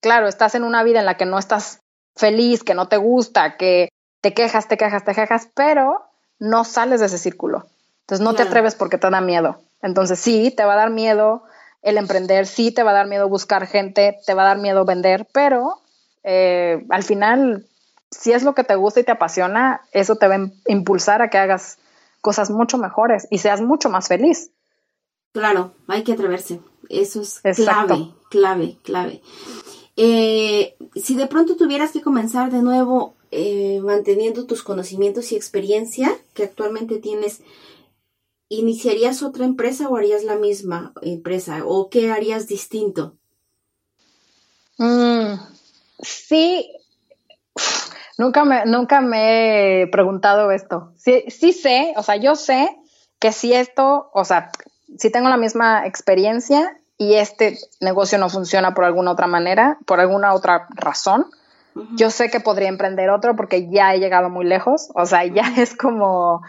claro, 0.00 0.28
estás 0.28 0.54
en 0.54 0.64
una 0.64 0.82
vida 0.82 1.00
en 1.00 1.06
la 1.06 1.16
que 1.16 1.26
no 1.26 1.38
estás 1.38 1.80
feliz, 2.14 2.62
que 2.62 2.74
no 2.74 2.88
te 2.88 2.98
gusta, 2.98 3.56
que 3.56 3.88
te 4.20 4.34
quejas, 4.34 4.68
te 4.68 4.76
quejas, 4.76 5.04
te 5.04 5.14
quejas, 5.14 5.48
pero 5.54 6.04
no 6.38 6.64
sales 6.64 7.00
de 7.00 7.06
ese 7.06 7.18
círculo. 7.18 7.66
Entonces 8.00 8.22
no 8.22 8.34
te 8.34 8.42
atreves 8.42 8.74
porque 8.74 8.98
te 8.98 9.08
da 9.08 9.20
miedo. 9.20 9.60
Entonces 9.80 10.18
sí, 10.18 10.52
te 10.54 10.64
va 10.64 10.74
a 10.74 10.76
dar 10.76 10.90
miedo 10.90 11.44
el 11.82 11.98
emprender 11.98 12.46
sí 12.46 12.72
te 12.72 12.82
va 12.82 12.92
a 12.92 12.94
dar 12.94 13.08
miedo 13.08 13.28
buscar 13.28 13.66
gente, 13.66 14.18
te 14.24 14.34
va 14.34 14.42
a 14.42 14.46
dar 14.46 14.58
miedo 14.58 14.84
vender, 14.84 15.28
pero 15.32 15.82
eh, 16.22 16.84
al 16.88 17.02
final, 17.02 17.66
si 18.10 18.32
es 18.32 18.42
lo 18.42 18.54
que 18.54 18.64
te 18.64 18.76
gusta 18.76 19.00
y 19.00 19.04
te 19.04 19.12
apasiona, 19.12 19.82
eso 19.92 20.16
te 20.16 20.28
va 20.28 20.36
a 20.36 20.50
impulsar 20.66 21.22
a 21.22 21.30
que 21.30 21.38
hagas 21.38 21.78
cosas 22.20 22.50
mucho 22.50 22.78
mejores 22.78 23.26
y 23.30 23.38
seas 23.38 23.60
mucho 23.60 23.90
más 23.90 24.08
feliz. 24.08 24.50
Claro, 25.32 25.74
hay 25.88 26.04
que 26.04 26.12
atreverse. 26.12 26.60
Eso 26.88 27.22
es 27.22 27.40
clave, 27.56 28.12
clave, 28.30 28.78
clave. 28.82 29.22
Eh, 29.96 30.76
si 30.94 31.16
de 31.16 31.26
pronto 31.26 31.56
tuvieras 31.56 31.92
que 31.92 32.00
comenzar 32.00 32.50
de 32.50 32.62
nuevo 32.62 33.14
eh, 33.30 33.80
manteniendo 33.82 34.46
tus 34.46 34.62
conocimientos 34.62 35.32
y 35.32 35.36
experiencia 35.36 36.14
que 36.34 36.44
actualmente 36.44 36.98
tienes, 36.98 37.40
¿iniciarías 38.52 39.22
otra 39.22 39.44
empresa 39.44 39.88
o 39.88 39.96
harías 39.96 40.24
la 40.24 40.36
misma 40.36 40.92
empresa? 41.00 41.60
¿O 41.64 41.88
qué 41.88 42.10
harías 42.10 42.46
distinto? 42.46 43.16
Mm, 44.78 45.34
sí, 46.00 46.70
nunca 48.18 48.44
me, 48.44 48.64
nunca 48.66 49.00
me 49.00 49.82
he 49.82 49.86
preguntado 49.86 50.50
esto. 50.50 50.92
Sí, 50.96 51.24
sí 51.28 51.52
sé, 51.52 51.94
o 51.96 52.02
sea, 52.02 52.16
yo 52.16 52.34
sé 52.34 52.68
que 53.18 53.32
si 53.32 53.54
esto, 53.54 54.10
o 54.12 54.24
sea, 54.24 54.50
si 54.98 55.10
tengo 55.10 55.28
la 55.28 55.36
misma 55.36 55.86
experiencia 55.86 56.76
y 56.98 57.14
este 57.14 57.58
negocio 57.80 58.18
no 58.18 58.28
funciona 58.28 58.74
por 58.74 58.84
alguna 58.84 59.12
otra 59.12 59.26
manera, 59.26 59.78
por 59.86 60.00
alguna 60.00 60.34
otra 60.34 60.66
razón, 60.70 61.26
yo 61.94 62.10
sé 62.10 62.30
que 62.30 62.40
podría 62.40 62.68
emprender 62.68 63.08
otro 63.08 63.34
porque 63.34 63.70
ya 63.70 63.94
he 63.94 63.98
llegado 63.98 64.28
muy 64.28 64.44
lejos, 64.44 64.90
o 64.94 65.06
sea, 65.06 65.24
ya 65.24 65.54
es 65.56 65.74
como 65.74 66.42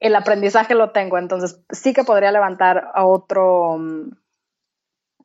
el 0.00 0.16
aprendizaje 0.16 0.74
lo 0.74 0.90
tengo, 0.90 1.18
entonces 1.18 1.60
sí 1.70 1.92
que 1.92 2.04
podría 2.04 2.32
levantar 2.32 2.90
a 2.94 3.04
otro, 3.04 3.78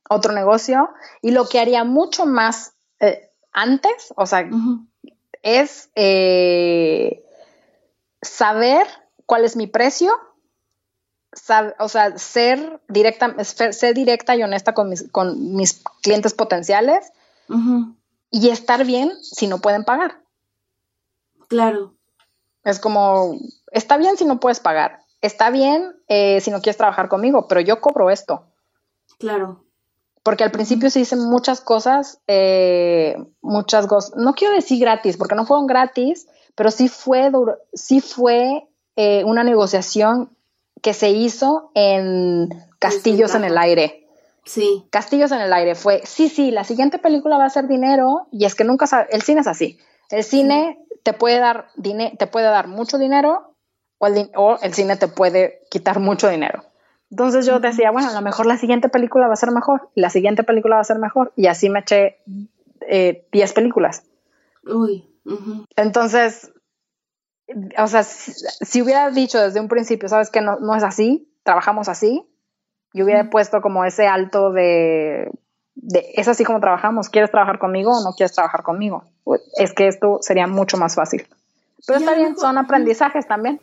otro 0.09 0.33
negocio 0.33 0.89
y 1.21 1.31
lo 1.31 1.47
que 1.47 1.59
haría 1.59 1.83
mucho 1.83 2.25
más 2.25 2.73
eh, 2.99 3.31
antes, 3.51 4.13
o 4.15 4.25
sea, 4.25 4.49
es 5.41 5.89
eh, 5.95 7.23
saber 8.21 8.87
cuál 9.25 9.45
es 9.45 9.55
mi 9.55 9.67
precio, 9.67 10.13
o 11.79 11.89
sea, 11.89 12.17
ser 12.17 12.81
directa, 12.87 13.43
ser 13.43 13.93
directa 13.93 14.35
y 14.35 14.43
honesta 14.43 14.73
con 14.73 14.89
mis, 14.89 15.09
con 15.11 15.55
mis 15.55 15.83
clientes 16.01 16.33
potenciales 16.33 17.11
y 18.29 18.49
estar 18.49 18.85
bien 18.85 19.11
si 19.21 19.47
no 19.47 19.59
pueden 19.59 19.83
pagar. 19.83 20.21
Claro. 21.47 21.93
Es 22.63 22.79
como, 22.79 23.37
está 23.71 23.97
bien 23.97 24.17
si 24.17 24.25
no 24.25 24.39
puedes 24.39 24.59
pagar, 24.59 24.99
está 25.21 25.49
bien 25.49 25.95
eh, 26.07 26.39
si 26.41 26.51
no 26.51 26.61
quieres 26.61 26.77
trabajar 26.77 27.09
conmigo, 27.09 27.47
pero 27.47 27.61
yo 27.61 27.81
cobro 27.81 28.09
esto. 28.09 28.45
Claro. 29.19 29.63
Porque 30.23 30.43
al 30.43 30.51
principio 30.51 30.89
se 30.89 30.99
dicen 30.99 31.19
muchas 31.19 31.59
cosas, 31.59 32.21
eh, 32.27 33.17
muchas 33.41 33.87
cosas, 33.87 34.15
no 34.15 34.33
quiero 34.33 34.53
decir 34.53 34.79
gratis, 34.79 35.17
porque 35.17 35.35
no 35.35 35.45
fueron 35.45 35.67
gratis, 35.67 36.27
pero 36.55 36.71
sí 36.71 36.87
fue, 36.87 37.31
sí 37.73 37.99
fue 37.99 38.67
eh, 38.95 39.23
una 39.25 39.43
negociación 39.43 40.29
que 40.81 40.93
se 40.93 41.09
hizo 41.09 41.71
en 41.73 42.49
Castillos 42.79 43.35
en 43.35 43.43
el 43.43 43.57
Aire. 43.57 44.07
Sí. 44.45 44.85
Castillos 44.89 45.31
en 45.31 45.39
el 45.39 45.53
Aire 45.53 45.75
fue, 45.75 46.01
sí, 46.05 46.29
sí, 46.29 46.51
la 46.51 46.63
siguiente 46.63 46.99
película 46.99 47.37
va 47.37 47.45
a 47.45 47.49
ser 47.49 47.67
dinero 47.67 48.27
y 48.31 48.45
es 48.45 48.55
que 48.55 48.65
nunca 48.65 48.87
sabe, 48.87 49.07
el 49.11 49.21
cine 49.21 49.41
es 49.41 49.47
así. 49.47 49.79
El 50.13 50.23
cine 50.23 50.77
te 51.01 51.13
puede 51.13 51.39
dar 51.39 51.69
te 52.19 52.27
puede 52.27 52.45
dar 52.45 52.67
mucho 52.67 52.99
dinero 52.99 53.55
o 53.97 54.05
el, 54.05 54.29
o 54.35 54.59
el 54.61 54.73
cine 54.73 54.95
te 54.95 55.07
puede 55.07 55.63
quitar 55.71 55.99
mucho 55.99 56.29
dinero. 56.29 56.63
Entonces 57.09 57.47
yo 57.47 57.59
decía, 57.59 57.89
bueno, 57.89 58.09
a 58.09 58.13
lo 58.13 58.21
mejor 58.21 58.45
la 58.45 58.57
siguiente 58.57 58.89
película 58.89 59.25
va 59.27 59.33
a 59.33 59.37
ser 59.37 59.51
mejor, 59.51 59.89
y 59.95 60.01
la 60.01 60.11
siguiente 60.11 60.43
película 60.43 60.75
va 60.75 60.81
a 60.81 60.85
ser 60.85 60.99
mejor, 60.99 61.33
y 61.35 61.47
así 61.47 61.69
me 61.69 61.79
eché 61.79 62.19
10 62.25 62.49
eh, 62.81 63.53
películas. 63.55 64.03
Uy. 64.65 65.09
Entonces, 65.75 66.51
o 67.77 67.87
sea, 67.87 68.03
si, 68.03 68.81
hubiera 68.83 69.09
dicho 69.09 69.39
desde 69.39 69.59
un 69.59 69.67
principio, 69.67 70.09
sabes 70.09 70.29
que 70.29 70.41
no, 70.41 70.59
no 70.59 70.75
es 70.75 70.83
así, 70.83 71.27
trabajamos 71.41 71.89
así, 71.89 72.23
y 72.93 73.01
hubiera 73.01 73.31
puesto 73.31 73.61
como 73.61 73.83
ese 73.83 74.05
alto 74.05 74.51
de, 74.51 75.31
de, 75.73 76.05
es 76.15 76.27
así 76.27 76.43
como 76.43 76.59
trabajamos, 76.59 77.09
¿quieres 77.09 77.31
trabajar 77.31 77.57
conmigo 77.57 77.91
o 77.91 78.03
no 78.03 78.13
quieres 78.15 78.33
trabajar 78.33 78.61
conmigo? 78.61 79.05
Es 79.57 79.73
que 79.73 79.87
esto 79.87 80.19
sería 80.21 80.47
mucho 80.47 80.77
más 80.77 80.95
fácil. 80.95 81.27
Pero 81.85 81.99
está 81.99 82.13
bien, 82.13 82.37
son 82.37 82.57
aprendizajes 82.57 83.27
también. 83.27 83.59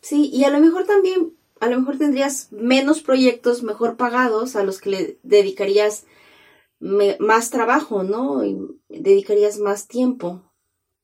Sí, 0.00 0.30
y 0.32 0.44
a 0.44 0.50
lo 0.50 0.60
mejor 0.60 0.84
también, 0.84 1.32
a 1.60 1.66
lo 1.66 1.78
mejor 1.78 1.98
tendrías 1.98 2.48
menos 2.52 3.02
proyectos 3.02 3.62
mejor 3.62 3.96
pagados 3.96 4.56
a 4.56 4.64
los 4.64 4.80
que 4.80 4.90
le 4.90 5.18
dedicarías 5.22 6.04
más 6.80 7.50
trabajo, 7.50 8.02
¿no? 8.02 8.44
Y 8.44 8.58
dedicarías 8.88 9.58
más 9.58 9.88
tiempo. 9.88 10.42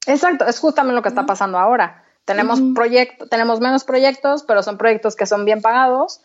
Exacto, 0.07 0.45
es 0.47 0.59
justamente 0.59 0.95
lo 0.95 1.03
que 1.03 1.09
está 1.09 1.25
pasando 1.25 1.59
ahora. 1.59 2.05
Tenemos 2.25 2.61
proyectos, 2.75 3.29
tenemos 3.29 3.61
menos 3.61 3.85
proyectos, 3.85 4.43
pero 4.45 4.63
son 4.63 4.79
proyectos 4.79 5.17
que 5.17 5.27
son 5.27 5.45
bien 5.45 5.63
pagados 5.63 6.21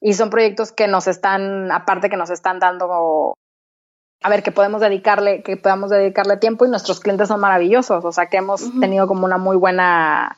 y 0.00 0.14
son 0.14 0.30
proyectos 0.30 0.72
que 0.72 0.88
nos 0.88 1.06
están, 1.06 1.70
aparte 1.70 2.08
que 2.08 2.16
nos 2.16 2.30
están 2.30 2.58
dando, 2.58 3.35
a 4.26 4.28
ver, 4.28 4.42
que 4.42 4.50
podemos 4.50 4.80
dedicarle, 4.80 5.40
que 5.42 5.56
podamos 5.56 5.88
dedicarle 5.88 6.36
tiempo 6.36 6.66
y 6.66 6.68
nuestros 6.68 6.98
clientes 6.98 7.28
son 7.28 7.38
maravillosos, 7.38 8.04
o 8.04 8.10
sea 8.10 8.26
que 8.26 8.38
hemos 8.38 8.60
tenido 8.80 9.06
como 9.06 9.24
una 9.24 9.38
muy 9.38 9.56
buena 9.56 10.36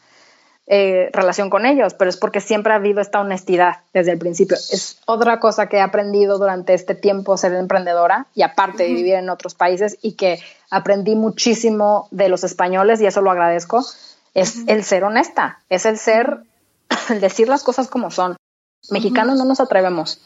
eh, 0.66 1.09
relación 1.14 1.48
con 1.48 1.64
ellos, 1.64 1.94
pero 1.94 2.11
es 2.11 2.18
porque 2.18 2.42
siempre 2.42 2.74
ha 2.74 2.77
habido 2.77 3.01
esta 3.01 3.18
honestidad 3.18 3.79
desde 3.94 4.12
el 4.12 4.18
principio. 4.18 4.59
Es 4.59 4.98
otra 5.07 5.40
cosa 5.40 5.70
que 5.70 5.79
he 5.79 5.81
aprendido 5.81 6.37
durante 6.37 6.74
este 6.74 6.94
tiempo 6.94 7.38
ser 7.38 7.55
emprendedora 7.55 8.27
y 8.35 8.42
aparte 8.42 8.83
de 8.83 8.92
vivir 8.92 9.14
en 9.14 9.31
otros 9.31 9.55
países 9.55 9.96
y 10.03 10.12
que 10.16 10.38
aprendí 10.70 11.16
muchísimo 11.16 12.09
de 12.11 12.29
los 12.29 12.44
españoles 12.44 13.01
y 13.01 13.07
eso 13.07 13.22
lo 13.22 13.31
agradezco, 13.31 13.83
es 14.35 14.68
el 14.68 14.85
ser 14.85 15.05
honesta, 15.05 15.61
es 15.70 15.87
el 15.87 15.96
ser, 15.96 16.40
el 17.09 17.22
decir 17.22 17.48
las 17.48 17.64
cosas 17.64 17.88
como 17.88 18.11
son. 18.11 18.37
Mexicanos 18.90 19.38
no 19.38 19.46
nos 19.46 19.61
atrevemos. 19.61 20.20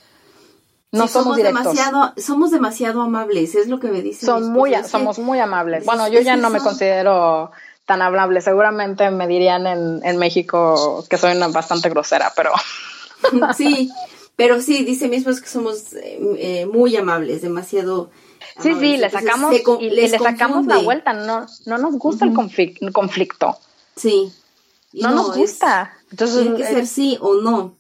No 0.93 1.09
somos, 1.09 1.39
demasiado, 1.39 2.13
somos 2.19 2.51
demasiado 2.51 3.01
amables, 3.01 3.55
es 3.55 3.67
lo 3.67 3.81
que 3.81 3.89
me 3.89 4.03
dicen. 4.03 4.27
Son 4.27 4.53
muy, 4.53 4.75
somos 4.85 5.19
muy 5.19 5.39
amables. 5.41 5.87
Bueno, 5.87 6.07
yo 6.09 6.21
ya 6.21 6.37
no 6.37 6.51
me 6.51 6.61
considero 6.61 7.51
tan 7.87 8.03
amable. 8.03 8.43
Seguramente 8.43 9.11
me 9.11 9.27
dirían 9.27 9.67
en, 9.67 10.01
en 10.05 10.19
México 10.19 11.05
que 11.09 11.17
soy 11.17 11.35
una 11.35 11.49
bastante 11.49 11.89
grosera, 11.89 12.33
pero... 12.37 12.53
sí, 13.57 13.91
pero 14.37 14.61
sí, 14.61 14.85
dice 14.85 15.09
mismo 15.09 15.31
es 15.31 15.41
que 15.41 15.49
somos 15.49 15.95
eh, 15.95 16.19
eh, 16.39 16.67
muy 16.67 16.95
amables, 16.97 17.43
demasiado... 17.43 18.11
Sí, 18.61 18.75
sí, 18.79 18.99
le 18.99 19.09
sacamos, 19.09 19.55
y, 19.81 19.89
le 19.89 20.09
sacamos 20.11 20.67
la 20.67 20.79
vuelta, 20.79 21.15
no, 21.15 21.47
no 21.65 21.79
nos 21.79 21.95
gusta 21.97 22.27
el 22.27 22.35
conflicto. 22.35 23.57
Sí. 23.97 24.31
No, 24.93 25.13
nos 25.13 25.35
gusta. 25.35 25.95
Entonces, 26.11 26.43
tiene 26.43 26.57
que 26.59 26.67
ser 26.67 26.87
sí 26.87 27.17
o 27.21 27.37
no. 27.37 27.79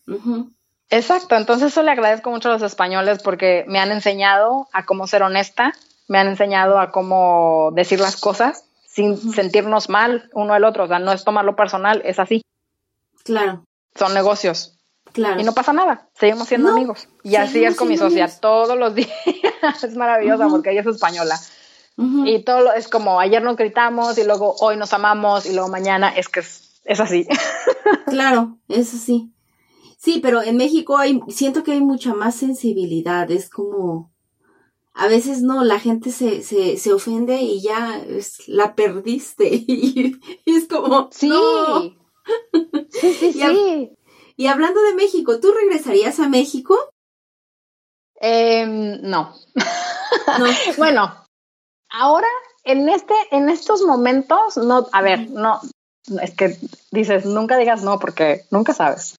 Exacto, 0.92 1.36
entonces 1.36 1.72
eso 1.72 1.82
le 1.82 1.90
agradezco 1.90 2.30
mucho 2.30 2.50
a 2.50 2.52
los 2.52 2.62
españoles 2.62 3.22
porque 3.22 3.64
me 3.66 3.80
han 3.80 3.90
enseñado 3.90 4.68
a 4.72 4.84
cómo 4.84 5.06
ser 5.06 5.22
honesta, 5.22 5.72
me 6.06 6.18
han 6.18 6.28
enseñado 6.28 6.78
a 6.78 6.90
cómo 6.90 7.70
decir 7.72 7.98
las 7.98 8.18
cosas 8.18 8.64
sin 8.86 9.16
sentirnos 9.32 9.88
mal 9.88 10.28
uno 10.34 10.52
al 10.52 10.64
otro. 10.64 10.84
O 10.84 10.88
sea, 10.88 10.98
no 10.98 11.12
es 11.12 11.24
tomarlo 11.24 11.56
personal, 11.56 12.02
es 12.04 12.18
así. 12.18 12.42
Claro. 13.24 13.64
Son 13.94 14.12
negocios. 14.12 14.78
Claro. 15.12 15.40
Y 15.40 15.44
no 15.44 15.52
pasa 15.52 15.72
nada, 15.72 16.08
seguimos 16.12 16.48
siendo 16.48 16.70
amigos. 16.70 17.08
Y 17.22 17.36
así 17.36 17.64
es 17.64 17.74
con 17.74 17.88
mi 17.88 17.96
socia 17.96 18.28
todos 18.40 18.76
los 18.78 18.94
días. 18.94 19.10
es 19.82 19.96
maravillosa 19.96 20.48
porque 20.48 20.72
ella 20.72 20.82
es 20.82 20.86
española. 20.86 21.40
Y 21.96 22.42
todo 22.44 22.72
es 22.72 22.88
como 22.88 23.18
ayer 23.18 23.42
nos 23.42 23.56
gritamos 23.56 24.18
y 24.18 24.24
luego 24.24 24.56
hoy 24.60 24.76
nos 24.76 24.92
amamos 24.92 25.46
y 25.46 25.54
luego 25.54 25.68
mañana 25.68 26.08
es 26.08 26.28
que 26.28 26.40
es, 26.40 27.00
así. 27.00 27.26
claro, 28.06 28.58
es 28.68 28.92
así. 28.92 29.32
Sí, 30.02 30.18
pero 30.20 30.42
en 30.42 30.56
México 30.56 30.98
hay, 30.98 31.20
siento 31.28 31.62
que 31.62 31.70
hay 31.70 31.80
mucha 31.80 32.12
más 32.12 32.34
sensibilidad, 32.34 33.30
es 33.30 33.48
como, 33.48 34.10
a 34.94 35.06
veces 35.06 35.42
no, 35.42 35.62
la 35.62 35.78
gente 35.78 36.10
se, 36.10 36.42
se, 36.42 36.76
se 36.76 36.92
ofende 36.92 37.36
y 37.36 37.62
ya 37.62 38.00
es, 38.00 38.48
la 38.48 38.74
perdiste. 38.74 39.48
Y, 39.68 40.20
es 40.44 40.66
como. 40.66 41.08
Sí. 41.12 41.30
Sí, 42.90 43.12
sí, 43.12 43.32
sí. 43.32 43.92
Y 44.36 44.46
hablando 44.48 44.82
de 44.82 44.94
México, 44.94 45.38
¿tú 45.38 45.52
regresarías 45.52 46.18
a 46.18 46.28
México? 46.28 46.76
Em, 48.16 49.00
no. 49.02 49.32
no. 50.38 50.46
bueno, 50.78 51.14
ahora, 51.90 52.28
en 52.64 52.88
este, 52.88 53.14
en 53.30 53.48
estos 53.48 53.82
momentos, 53.82 54.56
no, 54.56 54.88
a 54.90 55.00
ver, 55.00 55.30
no, 55.30 55.60
es 56.20 56.34
que 56.34 56.58
dices, 56.90 57.24
nunca 57.24 57.56
digas 57.56 57.84
no 57.84 58.00
porque 58.00 58.46
nunca 58.50 58.74
sabes. 58.74 59.14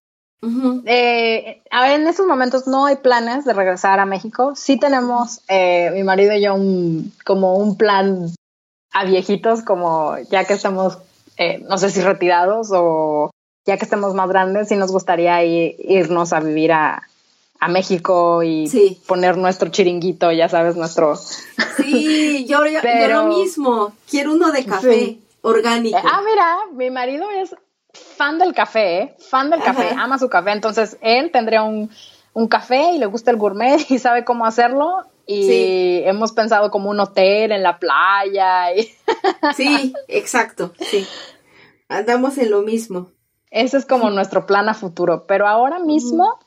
Eh, 0.86 1.64
a 1.72 1.84
ver, 1.84 2.02
en 2.02 2.08
estos 2.08 2.28
momentos 2.28 2.68
no 2.68 2.86
hay 2.86 2.98
planes 2.98 3.46
de 3.46 3.54
regresar 3.54 4.00
a 4.00 4.06
México. 4.06 4.54
Sí 4.56 4.78
tenemos, 4.78 5.42
eh, 5.48 5.92
mi 5.92 6.04
marido 6.04 6.34
y 6.34 6.42
yo, 6.42 6.56
un, 6.56 7.14
como 7.26 7.58
un 7.58 7.78
plan 7.78 8.28
a 8.92 9.06
viejitos, 9.06 9.62
como 9.64 10.18
ya 10.30 10.46
que 10.46 10.54
estamos, 10.54 10.98
eh, 11.38 11.64
no 11.68 11.78
sé 11.78 11.90
si 11.90 12.02
retirados 12.02 12.70
o 12.72 13.32
ya 13.66 13.78
que 13.78 13.86
estemos 13.86 14.14
más 14.14 14.30
grandes, 14.30 14.68
sí 14.68 14.76
nos 14.76 14.92
gustaría 14.92 15.44
irnos 15.44 16.34
a 16.34 16.42
vivir 16.42 16.74
a, 16.74 17.02
a 17.60 17.68
México 17.70 18.44
y 18.44 19.00
poner 19.08 19.38
nuestro 19.38 19.70
chiringuito, 19.70 20.32
ya 20.32 20.50
sabes, 20.50 20.76
nuestro... 20.76 21.16
Sí, 21.78 22.46
yo, 22.48 22.60
lo 22.64 23.26
mismo, 23.26 23.94
quiero 24.08 24.34
uno 24.34 24.52
de 24.52 24.64
café 24.64 25.18
orgánico. 25.42 25.98
Ah, 25.98 26.22
mira, 26.24 26.58
mi 26.74 26.92
marido 26.92 27.26
es 27.32 27.56
fan 27.94 28.40
del 28.40 28.54
café, 28.54 29.02
¿eh? 29.02 29.16
fan 29.20 29.50
del 29.50 29.62
café, 29.62 29.90
ama 29.98 30.18
su 30.18 30.30
café, 30.30 30.52
entonces 30.52 30.98
él 31.02 31.32
tendría 31.32 31.64
un, 31.64 31.90
un, 32.34 32.48
café 32.48 32.92
y 32.94 32.98
le 32.98 33.06
gusta 33.06 33.32
el 33.32 33.38
gourmet 33.38 33.80
y 33.90 34.00
sabe 34.00 34.26
cómo 34.26 34.46
hacerlo 34.46 35.06
y 35.26 36.02
hemos 36.04 36.34
pensado 36.34 36.70
como 36.70 36.90
un 36.90 37.00
hotel 37.00 37.54
en 37.54 37.64
la 37.64 37.80
playa. 37.80 38.74
Y... 38.76 38.94
Sí, 39.56 39.94
exacto, 40.08 40.74
sí. 40.80 41.08
Andamos 41.88 42.38
en 42.38 42.52
lo 42.52 42.62
mismo. 42.62 43.12
Ese 43.52 43.78
es 43.78 43.86
como 43.86 44.10
nuestro 44.10 44.46
plan 44.46 44.68
a 44.68 44.74
futuro, 44.74 45.26
pero 45.28 45.48
ahora 45.48 45.80
mismo 45.80 46.40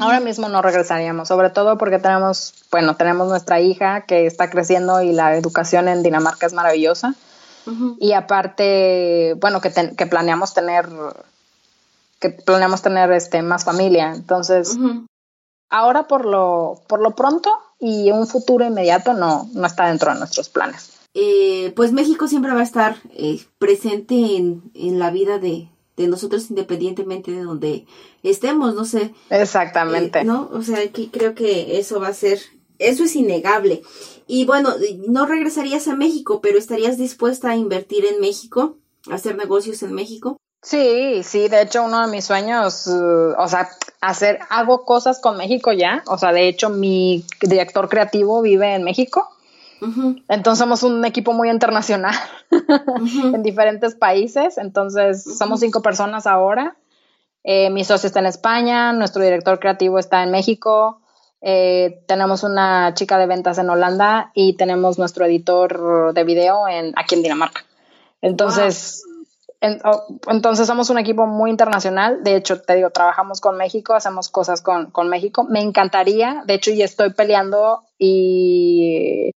Ahora 0.00 0.20
mismo 0.20 0.48
no 0.48 0.62
regresaríamos, 0.62 1.28
sobre 1.28 1.50
todo 1.50 1.76
porque 1.76 1.98
tenemos, 1.98 2.54
bueno, 2.70 2.96
tenemos 2.96 3.28
nuestra 3.28 3.60
hija 3.60 4.02
que 4.02 4.26
está 4.26 4.48
creciendo 4.48 5.02
y 5.02 5.12
la 5.12 5.36
educación 5.36 5.88
en 5.88 6.02
Dinamarca 6.02 6.46
es 6.46 6.52
maravillosa. 6.52 7.14
Y 7.98 8.12
aparte, 8.12 9.34
bueno, 9.40 9.60
que, 9.60 9.70
que, 9.96 10.06
planeamos 10.06 10.54
tener, 10.54 10.88
que 12.18 12.30
planeamos 12.30 12.82
tener 12.82 13.10
este, 13.12 13.42
más 13.42 13.64
familia. 13.64 14.12
Entonces, 14.14 14.76
ahora 15.70 16.06
por 16.06 16.24
lo, 16.24 16.80
por 16.86 17.00
lo 17.00 17.14
pronto 17.16 17.50
y 17.78 18.10
un 18.10 18.26
futuro 18.26 18.64
inmediato 18.64 19.14
no, 19.14 19.48
no 19.52 19.66
está 19.66 19.88
dentro 19.88 20.12
de 20.12 20.18
nuestros 20.18 20.48
planes. 20.48 20.92
Eh, 21.14 21.72
pues 21.76 21.92
México 21.92 22.26
siempre 22.26 22.52
va 22.52 22.60
a 22.60 22.64
estar 22.64 22.96
eh, 23.14 23.44
presente 23.58 24.14
en, 24.14 24.62
en 24.74 24.98
la 24.98 25.10
vida 25.10 25.38
de, 25.38 25.68
de 25.96 26.06
nosotros 26.06 26.48
independientemente 26.50 27.32
de 27.32 27.42
donde 27.42 27.86
estemos, 28.22 28.74
no 28.74 28.84
sé. 28.84 29.12
Exactamente. 29.30 30.20
Eh, 30.20 30.24
¿No? 30.24 30.48
O 30.52 30.62
sea, 30.62 30.78
aquí 30.78 31.10
creo 31.12 31.34
que 31.34 31.78
eso 31.78 32.00
va 32.00 32.08
a 32.08 32.14
ser, 32.14 32.40
eso 32.78 33.04
es 33.04 33.14
innegable. 33.16 33.82
Y 34.32 34.46
bueno, 34.46 34.70
no 35.08 35.26
regresarías 35.26 35.88
a 35.88 35.96
México, 35.96 36.40
pero 36.40 36.58
estarías 36.58 36.96
dispuesta 36.96 37.50
a 37.50 37.56
invertir 37.56 38.06
en 38.06 38.20
México, 38.20 38.76
a 39.10 39.14
hacer 39.14 39.36
negocios 39.36 39.82
en 39.82 39.92
México. 39.92 40.36
Sí, 40.62 41.22
sí, 41.24 41.48
de 41.48 41.62
hecho 41.62 41.82
uno 41.84 42.00
de 42.00 42.10
mis 42.10 42.24
sueños, 42.24 42.86
uh, 42.86 43.34
o 43.36 43.48
sea, 43.48 43.68
hacer, 44.00 44.38
hago 44.48 44.84
cosas 44.84 45.20
con 45.20 45.36
México 45.36 45.72
ya, 45.72 46.04
o 46.06 46.16
sea, 46.16 46.32
de 46.32 46.48
hecho 46.48 46.70
mi 46.70 47.26
director 47.40 47.88
creativo 47.88 48.40
vive 48.40 48.74
en 48.74 48.84
México 48.84 49.28
entonces 50.28 50.58
somos 50.58 50.82
un 50.82 51.04
equipo 51.04 51.32
muy 51.32 51.50
internacional 51.50 52.14
en 53.34 53.42
diferentes 53.42 53.94
países. 53.94 54.58
Entonces 54.58 55.24
somos 55.38 55.60
cinco 55.60 55.82
personas 55.82 56.26
ahora. 56.26 56.76
Eh, 57.44 57.70
mi 57.70 57.84
socio 57.84 58.06
está 58.06 58.20
en 58.20 58.26
España, 58.26 58.92
nuestro 58.92 59.22
director 59.22 59.58
creativo 59.58 59.98
está 59.98 60.22
en 60.22 60.30
México, 60.30 61.01
eh, 61.42 62.02
tenemos 62.06 62.42
una 62.44 62.94
chica 62.94 63.18
de 63.18 63.26
ventas 63.26 63.58
en 63.58 63.68
Holanda 63.68 64.30
y 64.34 64.56
tenemos 64.56 64.98
nuestro 64.98 65.26
editor 65.26 66.14
de 66.14 66.24
video 66.24 66.68
en, 66.68 66.92
aquí 66.96 67.16
en 67.16 67.22
Dinamarca. 67.22 67.64
Entonces, 68.20 69.04
oh, 69.84 70.04
entonces 70.28 70.66
somos 70.66 70.88
un 70.88 70.98
equipo 70.98 71.26
muy 71.26 71.50
internacional. 71.50 72.22
De 72.22 72.36
hecho, 72.36 72.62
te 72.62 72.76
digo, 72.76 72.90
trabajamos 72.90 73.40
con 73.40 73.56
México, 73.56 73.94
hacemos 73.94 74.28
cosas 74.28 74.62
con, 74.62 74.90
con 74.90 75.08
México. 75.08 75.44
Me 75.44 75.60
encantaría, 75.60 76.44
de 76.46 76.54
hecho, 76.54 76.70
ya 76.70 76.84
estoy 76.84 77.12
peleando 77.12 77.82
y 77.98 79.32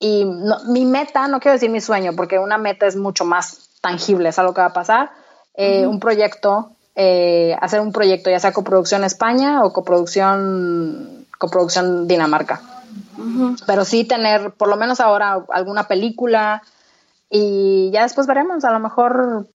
y 0.00 0.24
mi 0.68 0.84
meta, 0.84 1.26
no 1.26 1.40
quiero 1.40 1.54
decir 1.54 1.70
mi 1.70 1.80
sueño, 1.80 2.12
porque 2.14 2.38
una 2.38 2.56
meta 2.56 2.86
es 2.86 2.96
mucho 2.96 3.24
más 3.24 3.70
tangible, 3.80 4.28
es 4.28 4.38
algo 4.38 4.54
que 4.54 4.60
va 4.60 4.68
a 4.68 4.72
pasar. 4.72 5.10
Eh, 5.54 5.86
un 5.86 5.98
proyecto, 5.98 6.76
eh, 7.00 7.56
hacer 7.60 7.80
un 7.80 7.92
proyecto, 7.92 8.28
ya 8.28 8.40
sea 8.40 8.52
coproducción 8.52 9.04
España 9.04 9.62
o 9.62 9.72
coproducción, 9.72 11.26
coproducción 11.38 12.08
Dinamarca. 12.08 12.60
Pero 13.68 13.84
sí 13.84 14.02
tener, 14.02 14.50
por 14.54 14.66
lo 14.66 14.76
menos 14.76 14.98
ahora, 14.98 15.44
alguna 15.50 15.86
película 15.86 16.60
y 17.30 17.92
ya 17.92 18.02
después 18.02 18.26
veremos, 18.26 18.64
a 18.64 18.72
lo 18.72 18.80
mejor 18.80 19.46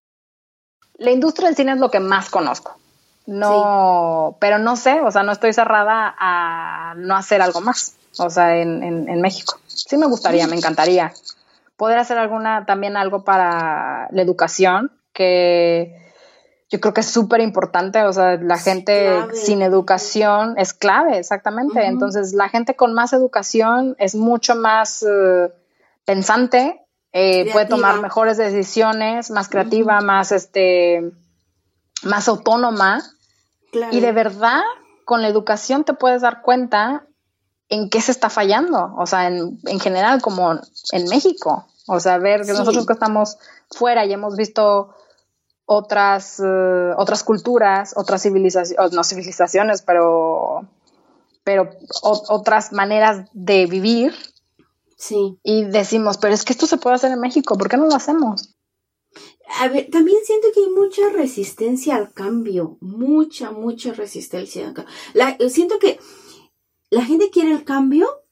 la 0.97 1.11
industria 1.11 1.47
del 1.49 1.57
cine 1.57 1.73
es 1.73 1.79
lo 1.79 1.91
que 1.91 1.99
más 1.99 2.29
conozco. 2.29 2.77
No, 3.25 4.37
pero 4.39 4.57
no 4.57 4.77
sé, 4.77 5.01
o 5.01 5.11
sea, 5.11 5.23
no 5.23 5.33
estoy 5.33 5.51
cerrada 5.51 6.15
a 6.17 6.93
no 6.95 7.17
hacer 7.17 7.41
algo 7.41 7.59
más, 7.59 7.95
o 8.19 8.29
sea, 8.29 8.55
en, 8.55 8.83
en 8.83 9.21
México. 9.21 9.59
Sí 9.67 9.97
me 9.97 10.05
gustaría, 10.05 10.47
me 10.47 10.55
encantaría 10.55 11.11
poder 11.75 11.99
hacer 11.99 12.17
alguna 12.17 12.65
también 12.65 12.95
algo 12.95 13.25
para 13.25 14.07
la 14.11 14.21
educación 14.21 14.93
que 15.11 16.02
yo 16.73 16.79
creo 16.79 16.91
que 16.91 17.01
es 17.01 17.11
súper 17.11 17.39
importante, 17.39 18.03
o 18.03 18.11
sea, 18.11 18.35
la 18.37 18.57
gente 18.57 19.27
sin 19.35 19.61
educación 19.61 20.55
es 20.57 20.73
clave, 20.73 21.19
exactamente. 21.19 21.85
Entonces, 21.85 22.33
la 22.33 22.49
gente 22.49 22.75
con 22.75 22.95
más 22.95 23.13
educación 23.13 23.95
es 23.99 24.15
mucho 24.15 24.55
más 24.55 25.03
eh, 25.07 25.53
pensante, 26.03 26.83
eh, 27.11 27.51
puede 27.51 27.67
tomar 27.67 28.01
mejores 28.01 28.37
decisiones, 28.37 29.29
más 29.29 29.49
creativa, 29.49 30.01
más 30.01 30.31
este, 30.31 31.11
más 32.01 32.27
autónoma. 32.27 33.03
Y 33.91 33.99
de 33.99 34.11
verdad, 34.11 34.63
con 35.05 35.21
la 35.21 35.27
educación 35.27 35.83
te 35.83 35.93
puedes 35.93 36.23
dar 36.23 36.41
cuenta 36.41 37.05
en 37.69 37.91
qué 37.91 38.01
se 38.01 38.11
está 38.11 38.31
fallando, 38.31 38.95
o 38.97 39.05
sea, 39.05 39.27
en, 39.27 39.59
en 39.65 39.79
general 39.79 40.23
como 40.23 40.53
en 40.91 41.07
México, 41.07 41.67
o 41.85 41.99
sea, 41.99 42.17
ver 42.17 42.47
que 42.47 42.53
nosotros 42.53 42.87
que 42.87 42.93
estamos 42.93 43.37
fuera 43.69 44.05
y 44.05 44.13
hemos 44.13 44.35
visto 44.35 44.95
otras, 45.65 46.39
eh, 46.39 46.93
otras 46.97 47.23
culturas, 47.23 47.93
otras 47.95 48.21
civilizaciones, 48.21 48.93
no 48.93 49.03
civilizaciones, 49.03 49.81
pero, 49.81 50.67
pero 51.43 51.69
otras 52.01 52.71
maneras 52.73 53.29
de 53.33 53.65
vivir. 53.65 54.13
Sí. 54.97 55.37
Y 55.43 55.65
decimos, 55.65 56.17
pero 56.17 56.33
es 56.33 56.45
que 56.45 56.53
esto 56.53 56.65
se 56.67 56.77
puede 56.77 56.95
hacer 56.95 57.11
en 57.11 57.19
México, 57.19 57.57
¿por 57.57 57.69
qué 57.69 57.77
no 57.77 57.87
lo 57.87 57.95
hacemos? 57.95 58.55
A 59.59 59.67
ver, 59.67 59.89
también 59.91 60.17
siento 60.25 60.47
que 60.53 60.61
hay 60.61 60.69
mucha 60.69 61.09
resistencia 61.09 61.95
al 61.95 62.13
cambio, 62.13 62.77
mucha, 62.79 63.51
mucha 63.51 63.93
resistencia 63.93 64.67
al 64.67 64.73
cambio. 64.73 64.93
La, 65.13 65.37
siento 65.49 65.77
que 65.79 65.99
la 66.89 67.03
gente 67.03 67.29
quiere 67.29 67.51
el 67.51 67.63
cambio, 67.63 68.22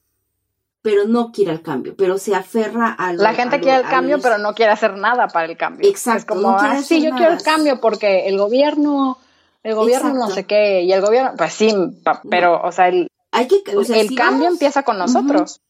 pero 0.82 1.04
no 1.06 1.30
quiere 1.30 1.52
el 1.52 1.62
cambio, 1.62 1.94
pero 1.96 2.18
se 2.18 2.34
aferra 2.34 2.92
a 2.92 3.12
La 3.12 3.34
gente 3.34 3.60
quiere 3.60 3.78
el 3.78 3.88
cambio, 3.88 4.20
pero 4.20 4.38
no 4.38 4.52
quiere 4.52 4.72
hacer 4.72 4.96
nada 4.96 5.28
para 5.28 5.46
el 5.46 5.56
cambio. 5.56 5.88
Exacto. 5.88 6.18
Es 6.18 6.24
como, 6.24 6.56
ah, 6.58 6.82
sí, 6.82 7.00
yo 7.00 7.12
quiero 7.12 7.32
el 7.32 7.42
cambio 7.42 7.80
porque 7.80 8.26
el 8.28 8.36
gobierno, 8.36 9.16
el 9.62 9.76
gobierno 9.76 10.12
no 10.12 10.28
sé 10.28 10.44
qué, 10.44 10.82
y 10.82 10.92
el 10.92 11.00
gobierno, 11.00 11.32
pues 11.38 11.54
sí, 11.54 11.72
pero, 12.28 12.60
o 12.62 12.72
sea, 12.72 12.88
el, 12.88 13.08
Hay 13.30 13.46
que, 13.46 13.62
el 13.66 14.14
cambio 14.16 14.48
empieza 14.48 14.82
con 14.82 14.98
nosotros. 14.98 15.60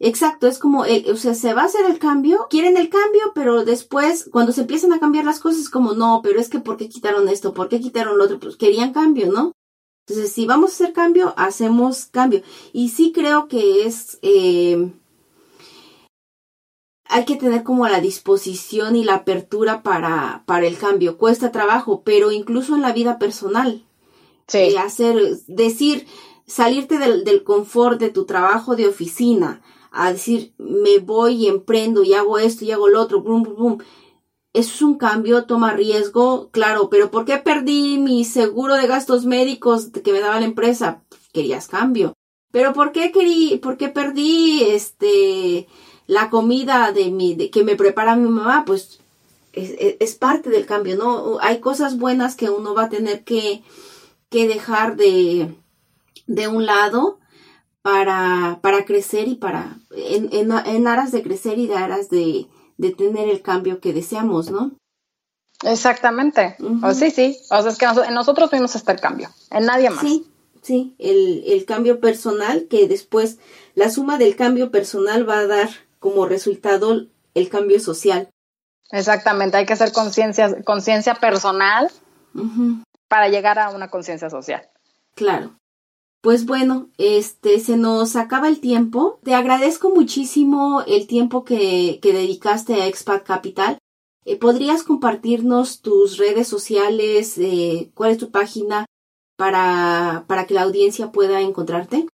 Exacto, 0.00 0.46
es 0.48 0.58
como, 0.58 0.82
o 0.82 1.16
sea, 1.16 1.34
se 1.34 1.54
va 1.54 1.62
a 1.62 1.66
hacer 1.66 1.84
el 1.86 1.98
cambio, 1.98 2.46
quieren 2.50 2.76
el 2.76 2.88
cambio, 2.90 3.32
pero 3.34 3.64
después, 3.64 4.28
cuando 4.30 4.52
se 4.52 4.62
empiezan 4.62 4.92
a 4.92 5.00
cambiar 5.00 5.24
las 5.24 5.40
cosas, 5.40 5.68
como, 5.68 5.94
no, 5.94 6.20
pero 6.22 6.40
es 6.40 6.48
que, 6.48 6.60
¿por 6.60 6.76
qué 6.76 6.88
quitaron 6.88 7.28
esto? 7.28 7.54
¿Por 7.54 7.68
qué 7.68 7.80
quitaron 7.80 8.18
lo 8.18 8.24
otro? 8.24 8.38
Pues 8.38 8.56
querían 8.56 8.92
cambio, 8.92 9.32
¿no? 9.32 9.52
Entonces, 10.06 10.32
si 10.32 10.44
vamos 10.44 10.70
a 10.70 10.74
hacer 10.74 10.92
cambio, 10.92 11.32
hacemos 11.36 12.06
cambio. 12.06 12.42
Y 12.72 12.90
sí 12.90 13.12
creo 13.12 13.48
que 13.48 13.86
es... 13.86 14.18
Eh, 14.22 14.92
hay 17.06 17.24
que 17.24 17.36
tener 17.36 17.62
como 17.62 17.86
la 17.86 18.00
disposición 18.00 18.96
y 18.96 19.04
la 19.04 19.14
apertura 19.14 19.82
para, 19.82 20.42
para 20.46 20.66
el 20.66 20.76
cambio. 20.76 21.16
Cuesta 21.16 21.52
trabajo, 21.52 22.02
pero 22.04 22.32
incluso 22.32 22.74
en 22.74 22.82
la 22.82 22.92
vida 22.92 23.18
personal. 23.18 23.84
Sí. 24.48 24.58
Eh, 24.58 24.78
hacer, 24.78 25.38
decir, 25.46 26.06
salirte 26.46 26.98
del, 26.98 27.24
del 27.24 27.42
confort 27.42 27.98
de 27.98 28.10
tu 28.10 28.26
trabajo 28.26 28.76
de 28.76 28.88
oficina, 28.88 29.62
a 29.90 30.12
decir, 30.12 30.52
me 30.58 30.98
voy 30.98 31.44
y 31.44 31.46
emprendo 31.46 32.02
y 32.02 32.14
hago 32.14 32.38
esto 32.38 32.64
y 32.64 32.72
hago 32.72 32.88
lo 32.88 33.00
otro, 33.00 33.22
brum, 33.22 33.42
brum, 33.42 33.56
brum 33.56 33.78
eso 34.54 34.72
es 34.72 34.82
un 34.82 34.94
cambio, 34.94 35.46
toma 35.46 35.72
riesgo, 35.72 36.48
claro, 36.52 36.88
pero 36.88 37.10
¿por 37.10 37.24
qué 37.24 37.38
perdí 37.38 37.98
mi 37.98 38.24
seguro 38.24 38.76
de 38.76 38.86
gastos 38.86 39.24
médicos 39.24 39.88
que 39.88 40.12
me 40.12 40.20
daba 40.20 40.38
la 40.38 40.46
empresa? 40.46 41.02
Querías 41.32 41.66
cambio. 41.66 42.14
Pero 42.52 42.72
¿por 42.72 42.92
qué 42.92 43.10
querí, 43.10 43.58
por 43.60 43.76
qué 43.76 43.88
perdí 43.88 44.62
este 44.62 45.66
la 46.06 46.30
comida 46.30 46.92
de 46.92 47.10
mi 47.10 47.36
que 47.50 47.64
me 47.64 47.74
prepara 47.74 48.14
mi 48.14 48.28
mamá? 48.28 48.62
Pues 48.64 49.00
es, 49.52 50.14
parte 50.14 50.50
del 50.50 50.66
cambio, 50.66 50.96
¿no? 50.96 51.38
Hay 51.40 51.58
cosas 51.58 51.98
buenas 51.98 52.36
que 52.36 52.48
uno 52.48 52.74
va 52.74 52.84
a 52.84 52.88
tener 52.90 53.24
que, 53.24 53.64
que 54.30 54.46
dejar 54.46 54.94
de, 54.94 55.52
de 56.28 56.46
un 56.46 56.64
lado 56.64 57.18
para, 57.82 58.60
para 58.62 58.84
crecer 58.84 59.26
y 59.26 59.34
para, 59.34 59.78
en, 59.90 60.28
en, 60.32 60.52
en 60.52 60.86
aras 60.86 61.10
de 61.10 61.24
crecer 61.24 61.58
y 61.58 61.66
de 61.66 61.74
aras 61.74 62.08
de, 62.08 62.46
de 62.76 62.90
tener 62.90 63.28
el 63.28 63.42
cambio 63.42 63.80
que 63.80 63.92
deseamos, 63.92 64.50
¿no? 64.50 64.72
Exactamente. 65.62 66.56
o 66.82 66.92
sí, 66.92 67.10
sí. 67.10 67.38
O 67.50 67.62
sea, 67.62 67.70
es 67.70 67.78
que 67.78 67.86
en 67.86 68.14
nosotros 68.14 68.50
vimos 68.50 68.76
hasta 68.76 68.92
el 68.92 69.00
cambio, 69.00 69.30
en 69.50 69.66
nadie 69.66 69.90
más. 69.90 70.00
Sí, 70.00 70.26
sí. 70.62 70.94
El, 70.98 71.44
el 71.46 71.64
cambio 71.64 72.00
personal 72.00 72.66
que 72.68 72.86
después, 72.88 73.38
la 73.74 73.90
suma 73.90 74.18
del 74.18 74.36
cambio 74.36 74.70
personal 74.70 75.28
va 75.28 75.38
a 75.38 75.46
dar 75.46 75.70
como 75.98 76.26
resultado 76.26 77.06
el 77.34 77.48
cambio 77.48 77.80
social. 77.80 78.28
Exactamente. 78.90 79.56
Hay 79.56 79.66
que 79.66 79.72
hacer 79.72 79.92
conciencia, 79.92 80.62
conciencia 80.62 81.14
personal 81.14 81.90
para 83.08 83.28
llegar 83.28 83.58
a 83.58 83.70
una 83.70 83.88
conciencia 83.88 84.28
social. 84.30 84.68
Claro. 85.14 85.56
Pues 86.24 86.46
bueno, 86.46 86.88
este 86.96 87.60
se 87.60 87.76
nos 87.76 88.16
acaba 88.16 88.48
el 88.48 88.58
tiempo. 88.58 89.20
Te 89.24 89.34
agradezco 89.34 89.90
muchísimo 89.90 90.82
el 90.86 91.06
tiempo 91.06 91.44
que, 91.44 91.98
que 92.00 92.14
dedicaste 92.14 92.80
a 92.80 92.86
Expat 92.86 93.24
Capital. 93.24 93.76
Eh, 94.24 94.38
¿Podrías 94.38 94.84
compartirnos 94.84 95.82
tus 95.82 96.16
redes 96.16 96.48
sociales? 96.48 97.36
Eh, 97.36 97.90
¿Cuál 97.92 98.12
es 98.12 98.18
tu 98.18 98.30
página 98.30 98.86
para, 99.36 100.24
para 100.26 100.46
que 100.46 100.54
la 100.54 100.62
audiencia 100.62 101.12
pueda 101.12 101.42
encontrarte? 101.42 102.06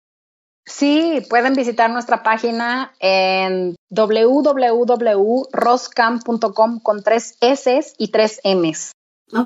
Sí, 0.66 1.22
pueden 1.30 1.54
visitar 1.54 1.92
nuestra 1.92 2.24
página 2.24 2.92
en 3.00 3.76
www.roscam.com 3.92 6.80
con 6.80 7.04
tres 7.04 7.38
S 7.42 7.94
y 8.00 8.08
tres 8.08 8.42
M's. 8.44 8.92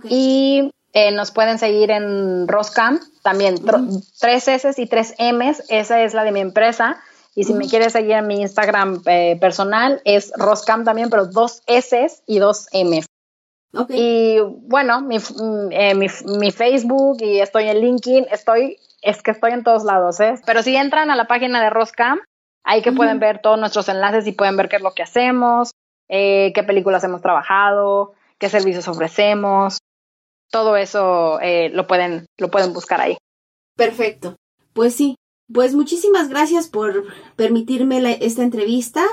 Y 0.09 0.72
eh, 0.93 1.11
nos 1.11 1.31
pueden 1.31 1.57
seguir 1.57 1.89
en 1.91 2.47
Roscam, 2.47 2.99
también 3.23 3.55
tres 4.19 4.47
S 4.47 4.73
y 4.77 4.85
tres 4.85 5.15
M's, 5.17 5.63
esa 5.69 6.01
es 6.03 6.13
la 6.13 6.23
de 6.23 6.31
mi 6.31 6.39
empresa. 6.39 7.01
Y 7.35 7.45
si 7.45 7.53
me 7.55 7.67
quieres 7.67 7.93
seguir 7.93 8.11
en 8.11 8.27
mi 8.27 8.41
Instagram 8.41 9.01
eh, 9.07 9.37
personal, 9.41 10.01
es 10.05 10.31
Roscam 10.37 10.83
también, 10.83 11.09
pero 11.09 11.25
dos 11.25 11.63
S 11.65 12.07
y 12.27 12.37
dos 12.37 12.67
M's. 12.73 13.07
Y 13.89 14.37
bueno, 14.39 15.01
mi, 15.01 15.17
eh, 15.71 15.95
mi, 15.95 16.05
mi, 16.37 16.51
Facebook 16.51 17.17
y 17.21 17.39
estoy 17.39 17.69
en 17.69 17.81
LinkedIn, 17.81 18.27
estoy, 18.31 18.77
es 19.01 19.23
que 19.23 19.31
estoy 19.31 19.51
en 19.51 19.63
todos 19.63 19.83
lados, 19.83 20.19
¿eh? 20.19 20.35
Pero 20.45 20.61
si 20.61 20.75
entran 20.75 21.09
a 21.09 21.15
la 21.15 21.25
página 21.25 21.59
de 21.63 21.71
Roscam, 21.71 22.19
ahí 22.63 22.83
que 22.83 22.91
pueden 22.91 23.17
ver 23.17 23.39
todos 23.41 23.59
nuestros 23.59 23.89
enlaces 23.89 24.27
y 24.27 24.31
pueden 24.33 24.57
ver 24.57 24.69
qué 24.69 24.75
es 24.75 24.83
lo 24.83 24.93
que 24.93 25.01
hacemos, 25.01 25.71
eh, 26.07 26.51
qué 26.53 26.61
películas 26.61 27.03
hemos 27.03 27.23
trabajado, 27.23 28.13
qué 28.37 28.47
servicios 28.47 28.87
ofrecemos, 28.87 29.79
todo 30.54 30.78
eso 30.78 31.41
eh, 31.41 31.70
lo, 31.74 31.88
pueden, 31.88 32.28
lo 32.38 32.51
pueden 32.51 32.74
buscar 32.74 33.01
ahí. 33.01 33.18
Perfecto. 33.76 34.36
Pues 34.74 34.93
sí, 34.93 35.16
pues 35.51 35.74
muchísimas 35.74 36.30
gracias 36.30 36.68
por 36.68 37.06
permitirme 37.36 38.20
esta 38.22 38.43
entrevista. 38.43 39.04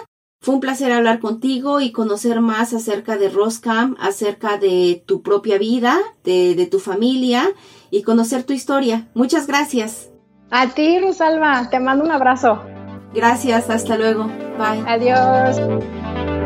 Fue 0.43 0.55
un 0.55 0.61
placer 0.61 0.93
hablar 0.93 1.19
contigo 1.19 1.81
y 1.81 1.93
conocer 1.93 2.41
más 2.43 2.75
acerca 2.75 3.17
de 3.17 3.31
Roscam, 3.31 3.97
acerca 3.99 4.59
de 4.59 5.03
tu 5.07 5.23
propia 5.23 5.57
vida, 5.57 5.99
de, 6.25 6.55
de 6.55 6.67
tu 6.67 6.79
familia 6.79 7.51
y 7.91 8.03
conocer 8.03 8.45
tu 8.45 8.53
historia. 8.53 9.09
Muchas 9.15 9.47
gracias. 9.47 10.11
A 10.51 10.69
ti, 10.69 10.99
Rosalba, 10.99 11.69
te 11.71 11.81
mando 11.81 12.05
un 12.05 12.11
abrazo. 12.11 12.61
Gracias, 13.15 13.71
hasta 13.71 13.97
luego. 13.97 14.27
Bye. 14.59 14.85
Adiós. 14.87 16.40